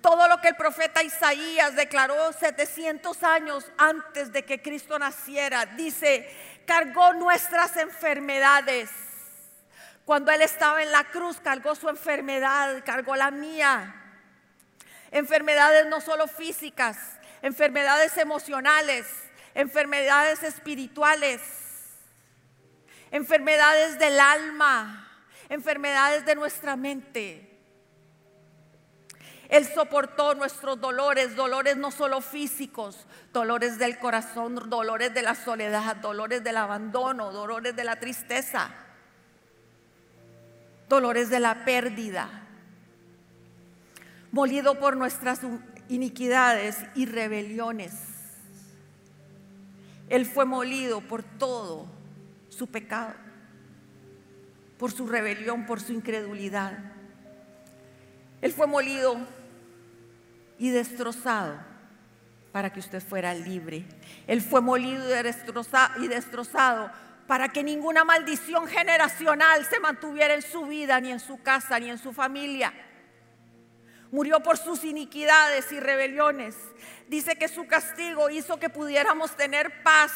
Todo 0.00 0.28
lo 0.28 0.40
que 0.40 0.48
el 0.48 0.56
profeta 0.56 1.02
Isaías 1.02 1.76
declaró 1.76 2.32
700 2.32 3.22
años 3.24 3.70
antes 3.76 4.32
de 4.32 4.44
que 4.44 4.62
Cristo 4.62 4.98
naciera. 4.98 5.66
Dice, 5.66 6.26
cargó 6.64 7.12
nuestras 7.12 7.76
enfermedades 7.76 8.90
cuando 10.06 10.30
Él 10.30 10.40
estaba 10.40 10.84
en 10.84 10.92
la 10.92 11.02
cruz, 11.02 11.38
cargó 11.42 11.74
su 11.74 11.88
enfermedad, 11.88 12.80
cargó 12.86 13.16
la 13.16 13.32
mía. 13.32 13.92
Enfermedades 15.10 15.86
no 15.86 16.00
solo 16.00 16.28
físicas, 16.28 16.96
enfermedades 17.42 18.16
emocionales, 18.16 19.04
enfermedades 19.52 20.44
espirituales, 20.44 21.40
enfermedades 23.10 23.98
del 23.98 24.20
alma, 24.20 25.10
enfermedades 25.48 26.24
de 26.24 26.36
nuestra 26.36 26.76
mente. 26.76 27.58
Él 29.48 29.66
soportó 29.66 30.36
nuestros 30.36 30.80
dolores, 30.80 31.34
dolores 31.34 31.76
no 31.76 31.90
solo 31.90 32.20
físicos, 32.20 33.08
dolores 33.32 33.76
del 33.80 33.98
corazón, 33.98 34.70
dolores 34.70 35.12
de 35.14 35.22
la 35.22 35.34
soledad, 35.34 35.96
dolores 35.96 36.44
del 36.44 36.58
abandono, 36.58 37.32
dolores 37.32 37.74
de 37.74 37.82
la 37.82 37.98
tristeza 37.98 38.85
dolores 40.88 41.30
de 41.30 41.40
la 41.40 41.64
pérdida, 41.64 42.28
molido 44.32 44.78
por 44.78 44.96
nuestras 44.96 45.40
iniquidades 45.88 46.78
y 46.94 47.06
rebeliones. 47.06 47.92
Él 50.08 50.26
fue 50.26 50.44
molido 50.44 51.00
por 51.00 51.22
todo 51.22 51.86
su 52.48 52.68
pecado, 52.68 53.14
por 54.78 54.92
su 54.92 55.06
rebelión, 55.06 55.66
por 55.66 55.80
su 55.80 55.92
incredulidad. 55.92 56.78
Él 58.40 58.52
fue 58.52 58.66
molido 58.66 59.16
y 60.58 60.70
destrozado 60.70 61.58
para 62.52 62.72
que 62.72 62.80
usted 62.80 63.02
fuera 63.02 63.34
libre. 63.34 63.84
Él 64.26 64.40
fue 64.40 64.60
molido 64.60 65.04
y 65.98 66.08
destrozado 66.08 66.90
para 67.26 67.48
que 67.48 67.62
ninguna 67.62 68.04
maldición 68.04 68.66
generacional 68.66 69.64
se 69.64 69.80
mantuviera 69.80 70.34
en 70.34 70.42
su 70.42 70.66
vida, 70.66 71.00
ni 71.00 71.10
en 71.10 71.20
su 71.20 71.42
casa, 71.42 71.78
ni 71.78 71.90
en 71.90 71.98
su 71.98 72.12
familia. 72.12 72.72
Murió 74.12 74.40
por 74.40 74.56
sus 74.56 74.84
iniquidades 74.84 75.72
y 75.72 75.80
rebeliones. 75.80 76.56
Dice 77.08 77.36
que 77.36 77.48
su 77.48 77.66
castigo 77.66 78.30
hizo 78.30 78.58
que 78.58 78.70
pudiéramos 78.70 79.36
tener 79.36 79.82
paz. 79.82 80.12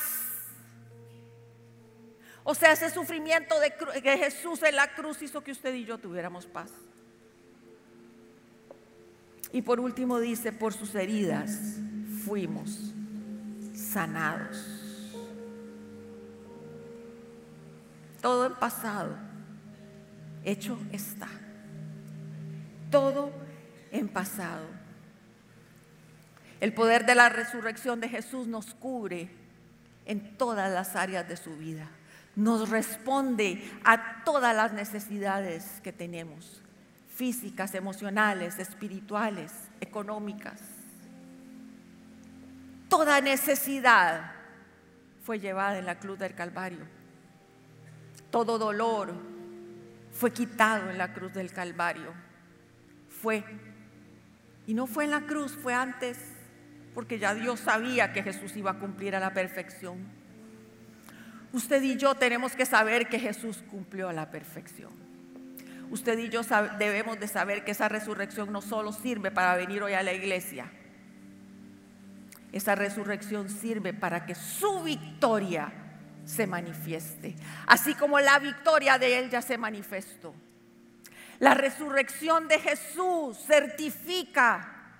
O 2.44 2.54
sea, 2.54 2.72
ese 2.72 2.90
sufrimiento 2.90 3.58
de, 3.60 3.74
de 4.00 4.18
Jesús 4.18 4.62
en 4.62 4.76
la 4.76 4.94
cruz 4.94 5.20
hizo 5.22 5.42
que 5.42 5.52
usted 5.52 5.74
y 5.74 5.84
yo 5.84 5.98
tuviéramos 5.98 6.46
paz. 6.46 6.70
Y 9.52 9.62
por 9.62 9.80
último 9.80 10.20
dice, 10.20 10.52
por 10.52 10.72
sus 10.72 10.94
heridas 10.94 11.58
fuimos 12.24 12.92
sanados. 13.74 14.79
Todo 18.20 18.46
en 18.46 18.54
pasado, 18.54 19.16
hecho 20.44 20.78
está. 20.92 21.28
Todo 22.90 23.32
en 23.90 24.08
pasado. 24.08 24.66
El 26.60 26.74
poder 26.74 27.06
de 27.06 27.14
la 27.14 27.28
resurrección 27.28 28.00
de 28.00 28.08
Jesús 28.08 28.46
nos 28.46 28.74
cubre 28.74 29.30
en 30.04 30.36
todas 30.36 30.70
las 30.70 30.96
áreas 30.96 31.26
de 31.26 31.36
su 31.36 31.56
vida. 31.56 31.88
Nos 32.36 32.68
responde 32.68 33.62
a 33.84 34.22
todas 34.24 34.54
las 34.54 34.72
necesidades 34.72 35.80
que 35.82 35.92
tenemos 35.92 36.62
físicas, 37.20 37.74
emocionales, 37.74 38.58
espirituales, 38.58 39.52
económicas. 39.80 40.58
Toda 42.88 43.20
necesidad 43.20 44.32
fue 45.22 45.38
llevada 45.38 45.78
en 45.78 45.86
la 45.86 45.98
cruz 45.98 46.18
del 46.18 46.34
Calvario. 46.34 46.99
Todo 48.30 48.58
dolor 48.58 49.12
fue 50.12 50.32
quitado 50.32 50.90
en 50.90 50.98
la 50.98 51.12
cruz 51.12 51.32
del 51.32 51.52
Calvario. 51.52 52.12
Fue. 53.08 53.44
Y 54.66 54.74
no 54.74 54.86
fue 54.86 55.04
en 55.04 55.10
la 55.10 55.22
cruz, 55.22 55.52
fue 55.52 55.74
antes, 55.74 56.18
porque 56.94 57.18
ya 57.18 57.34
Dios 57.34 57.60
sabía 57.60 58.12
que 58.12 58.22
Jesús 58.22 58.56
iba 58.56 58.72
a 58.72 58.78
cumplir 58.78 59.16
a 59.16 59.20
la 59.20 59.32
perfección. 59.32 59.98
Usted 61.52 61.82
y 61.82 61.96
yo 61.96 62.14
tenemos 62.14 62.52
que 62.52 62.66
saber 62.66 63.08
que 63.08 63.18
Jesús 63.18 63.64
cumplió 63.70 64.08
a 64.08 64.12
la 64.12 64.30
perfección 64.30 65.10
usted 65.90 66.18
y 66.18 66.28
yo 66.28 66.42
debemos 66.78 67.18
de 67.18 67.28
saber 67.28 67.64
que 67.64 67.72
esa 67.72 67.88
resurrección 67.88 68.52
no 68.52 68.62
solo 68.62 68.92
sirve 68.92 69.30
para 69.30 69.56
venir 69.56 69.82
hoy 69.82 69.92
a 69.92 70.02
la 70.02 70.12
iglesia, 70.12 70.70
esa 72.52 72.74
resurrección 72.74 73.48
sirve 73.48 73.92
para 73.92 74.26
que 74.26 74.34
su 74.34 74.82
victoria 74.82 75.72
se 76.24 76.46
manifieste, 76.46 77.34
así 77.66 77.94
como 77.94 78.20
la 78.20 78.38
victoria 78.38 78.98
de 78.98 79.18
Él 79.18 79.30
ya 79.30 79.42
se 79.42 79.58
manifestó. 79.58 80.34
La 81.38 81.54
resurrección 81.54 82.48
de 82.48 82.58
Jesús 82.58 83.38
certifica, 83.46 84.92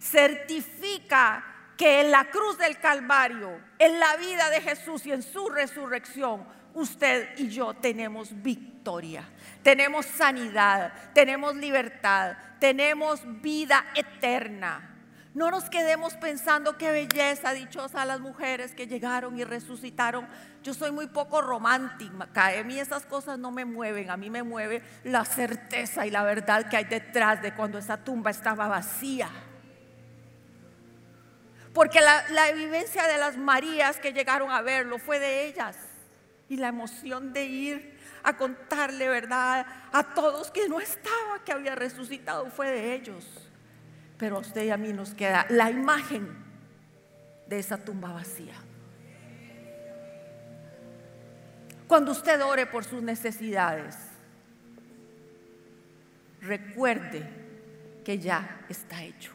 certifica 0.00 1.44
que 1.76 2.00
en 2.00 2.10
la 2.10 2.24
cruz 2.30 2.58
del 2.58 2.78
Calvario, 2.78 3.60
en 3.78 3.98
la 3.98 4.16
vida 4.16 4.50
de 4.50 4.60
Jesús 4.60 5.06
y 5.06 5.12
en 5.12 5.22
su 5.22 5.48
resurrección, 5.48 6.46
usted 6.74 7.38
y 7.38 7.48
yo 7.48 7.74
tenemos 7.74 8.30
victoria, 8.42 9.24
tenemos 9.62 10.06
sanidad, 10.06 10.92
tenemos 11.14 11.54
libertad, 11.56 12.36
tenemos 12.58 13.20
vida 13.40 13.84
eterna. 13.94 14.97
No 15.38 15.52
nos 15.52 15.70
quedemos 15.70 16.14
pensando 16.14 16.76
qué 16.76 16.90
belleza, 16.90 17.52
dichosa 17.52 18.04
las 18.04 18.18
mujeres 18.18 18.74
que 18.74 18.88
llegaron 18.88 19.38
y 19.38 19.44
resucitaron. 19.44 20.26
Yo 20.64 20.74
soy 20.74 20.90
muy 20.90 21.06
poco 21.06 21.40
romántica, 21.40 22.48
a 22.58 22.64
mí 22.64 22.80
esas 22.80 23.06
cosas 23.06 23.38
no 23.38 23.52
me 23.52 23.64
mueven, 23.64 24.10
a 24.10 24.16
mí 24.16 24.30
me 24.30 24.42
mueve 24.42 24.82
la 25.04 25.24
certeza 25.24 26.04
y 26.08 26.10
la 26.10 26.24
verdad 26.24 26.68
que 26.68 26.76
hay 26.76 26.86
detrás 26.86 27.40
de 27.40 27.54
cuando 27.54 27.78
esa 27.78 27.98
tumba 27.98 28.32
estaba 28.32 28.66
vacía. 28.66 29.30
Porque 31.72 32.00
la, 32.00 32.28
la 32.30 32.50
vivencia 32.50 33.06
de 33.06 33.18
las 33.18 33.36
Marías 33.36 34.00
que 34.00 34.12
llegaron 34.12 34.50
a 34.50 34.60
verlo 34.60 34.98
fue 34.98 35.20
de 35.20 35.46
ellas 35.46 35.76
y 36.48 36.56
la 36.56 36.66
emoción 36.66 37.32
de 37.32 37.44
ir 37.44 38.00
a 38.24 38.36
contarle 38.36 39.08
verdad 39.08 39.64
a 39.92 40.02
todos 40.02 40.50
que 40.50 40.68
no 40.68 40.80
estaba, 40.80 41.44
que 41.44 41.52
había 41.52 41.76
resucitado, 41.76 42.50
fue 42.50 42.72
de 42.72 42.94
ellos. 42.94 43.47
Pero 44.18 44.36
a 44.36 44.40
usted 44.40 44.64
y 44.64 44.70
a 44.70 44.76
mí 44.76 44.92
nos 44.92 45.14
queda 45.14 45.46
la 45.48 45.70
imagen 45.70 46.28
de 47.46 47.58
esa 47.58 47.78
tumba 47.78 48.12
vacía. 48.12 48.54
Cuando 51.86 52.12
usted 52.12 52.42
ore 52.42 52.66
por 52.66 52.84
sus 52.84 53.02
necesidades, 53.02 53.96
recuerde 56.42 57.22
que 58.04 58.18
ya 58.18 58.60
está 58.68 59.02
hecho. 59.02 59.32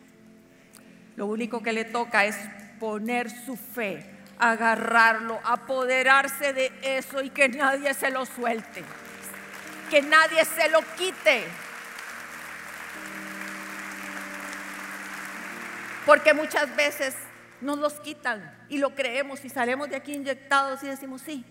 Lo 1.15 1.25
único 1.25 1.63
que 1.63 1.73
le 1.73 1.85
toca 1.85 2.25
es 2.25 2.37
poner 2.79 3.29
su 3.29 3.55
fe 3.55 4.13
agarrarlo, 4.39 5.39
apoderarse 5.43 6.53
de 6.53 6.71
eso 6.81 7.21
y 7.21 7.29
que 7.29 7.49
nadie 7.49 7.93
se 7.93 8.11
lo 8.11 8.25
suelte, 8.25 8.83
que 9.89 10.01
nadie 10.01 10.43
se 10.45 10.69
lo 10.69 10.79
quite. 10.97 11.43
Porque 16.05 16.33
muchas 16.33 16.75
veces 16.75 17.15
nos 17.61 17.77
los 17.77 17.93
quitan 18.01 18.57
y 18.69 18.77
lo 18.77 18.93
creemos 18.93 19.45
y 19.45 19.49
salimos 19.49 19.89
de 19.89 19.95
aquí 19.95 20.13
inyectados 20.13 20.83
y 20.83 20.87
decimos, 20.87 21.21
sí, 21.21 21.45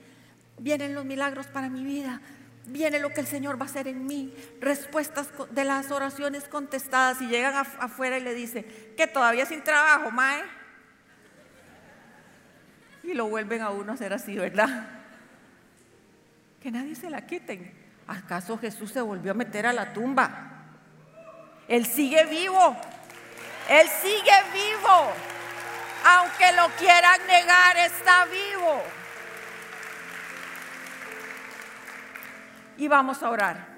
vienen 0.58 0.94
los 0.94 1.04
milagros 1.04 1.46
para 1.46 1.70
mi 1.70 1.84
vida, 1.84 2.20
viene 2.66 2.98
lo 2.98 3.10
que 3.10 3.20
el 3.20 3.26
Señor 3.26 3.58
va 3.58 3.66
a 3.66 3.68
hacer 3.68 3.88
en 3.88 4.06
mí, 4.06 4.34
respuestas 4.60 5.28
de 5.50 5.64
las 5.64 5.90
oraciones 5.90 6.48
contestadas 6.48 7.20
y 7.22 7.28
llegan 7.28 7.54
afuera 7.80 8.18
y 8.18 8.22
le 8.22 8.34
dice, 8.34 8.94
que 8.96 9.06
todavía 9.06 9.46
sin 9.46 9.64
trabajo, 9.64 10.10
Mae 10.10 10.42
y 13.02 13.14
lo 13.14 13.28
vuelven 13.28 13.62
a 13.62 13.70
uno 13.70 13.92
a 13.92 13.94
hacer 13.94 14.12
así, 14.12 14.36
¿verdad? 14.36 14.86
Que 16.62 16.70
nadie 16.70 16.94
se 16.94 17.10
la 17.10 17.26
quiten. 17.26 17.72
¿Acaso 18.06 18.58
Jesús 18.58 18.92
se 18.92 19.00
volvió 19.00 19.32
a 19.32 19.34
meter 19.34 19.66
a 19.66 19.72
la 19.72 19.92
tumba? 19.92 20.50
Él 21.66 21.86
sigue 21.86 22.24
vivo. 22.26 22.76
Él 23.68 23.88
sigue 24.00 24.32
vivo. 24.52 25.12
Aunque 26.04 26.52
lo 26.52 26.68
quieran 26.76 27.26
negar, 27.26 27.76
está 27.76 28.24
vivo. 28.26 28.82
Y 32.76 32.88
vamos 32.88 33.22
a 33.22 33.30
orar. 33.30 33.72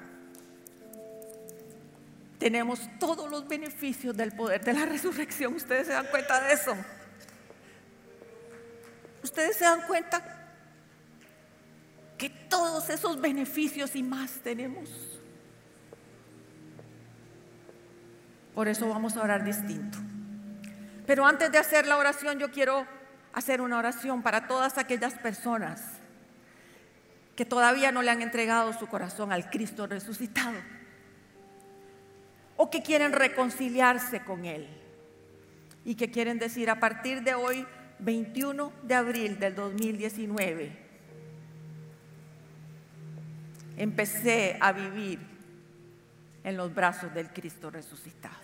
Tenemos 2.39 2.81
todos 2.99 3.31
los 3.31 3.47
beneficios 3.47 4.17
del 4.17 4.33
poder 4.33 4.65
de 4.65 4.73
la 4.73 4.87
resurrección. 4.87 5.55
¿Ustedes 5.55 5.87
se 5.87 5.93
dan 5.93 6.07
cuenta 6.07 6.41
de 6.41 6.53
eso? 6.53 6.77
¿Ustedes 9.23 9.57
se 9.57 9.65
dan 9.65 9.83
cuenta 9.87 10.23
que 12.19 12.29
todos 12.31 12.91
esos 12.91 13.21
beneficios 13.21 13.97
y 13.97 14.03
más 14.03 14.33
tenemos? 14.43 14.89
Por 18.55 18.69
eso 18.69 18.89
vamos 18.89 19.17
a 19.17 19.23
orar 19.23 19.45
distinto. 19.45 19.99
Pero 21.07 21.27
antes 21.27 21.51
de 21.51 21.59
hacer 21.59 21.87
la 21.87 21.97
oración, 21.97 22.39
yo 22.39 22.51
quiero 22.51 22.87
hacer 23.33 23.61
una 23.61 23.79
oración 23.79 24.23
para 24.23 24.47
todas 24.47 24.79
aquellas 24.79 25.15
personas 25.15 25.83
que 27.37 27.45
todavía 27.45 27.91
no 27.91 28.03
le 28.03 28.11
han 28.11 28.23
entregado 28.23 28.73
su 28.73 28.87
corazón 28.87 29.33
al 29.33 29.51
Cristo 29.51 29.87
resucitado 29.87 30.57
o 32.57 32.71
que 32.71 32.83
quieren 32.83 33.13
reconciliarse 33.13 34.21
con 34.21 34.45
Él 34.45 34.69
y 35.85 35.97
que 35.97 36.11
quieren 36.11 36.39
decir 36.39 36.71
a 36.71 36.79
partir 36.79 37.23
de 37.23 37.35
hoy 37.35 37.67
21 37.99 38.73
de 38.83 38.95
abril 38.95 39.39
del 39.39 39.55
2019, 39.55 40.79
empecé 43.77 44.57
a 44.61 44.73
vivir 44.73 45.19
en 46.45 46.57
los 46.57 46.73
brazos 46.73 47.13
del 47.13 47.31
Cristo 47.31 47.71
resucitado. 47.71 48.44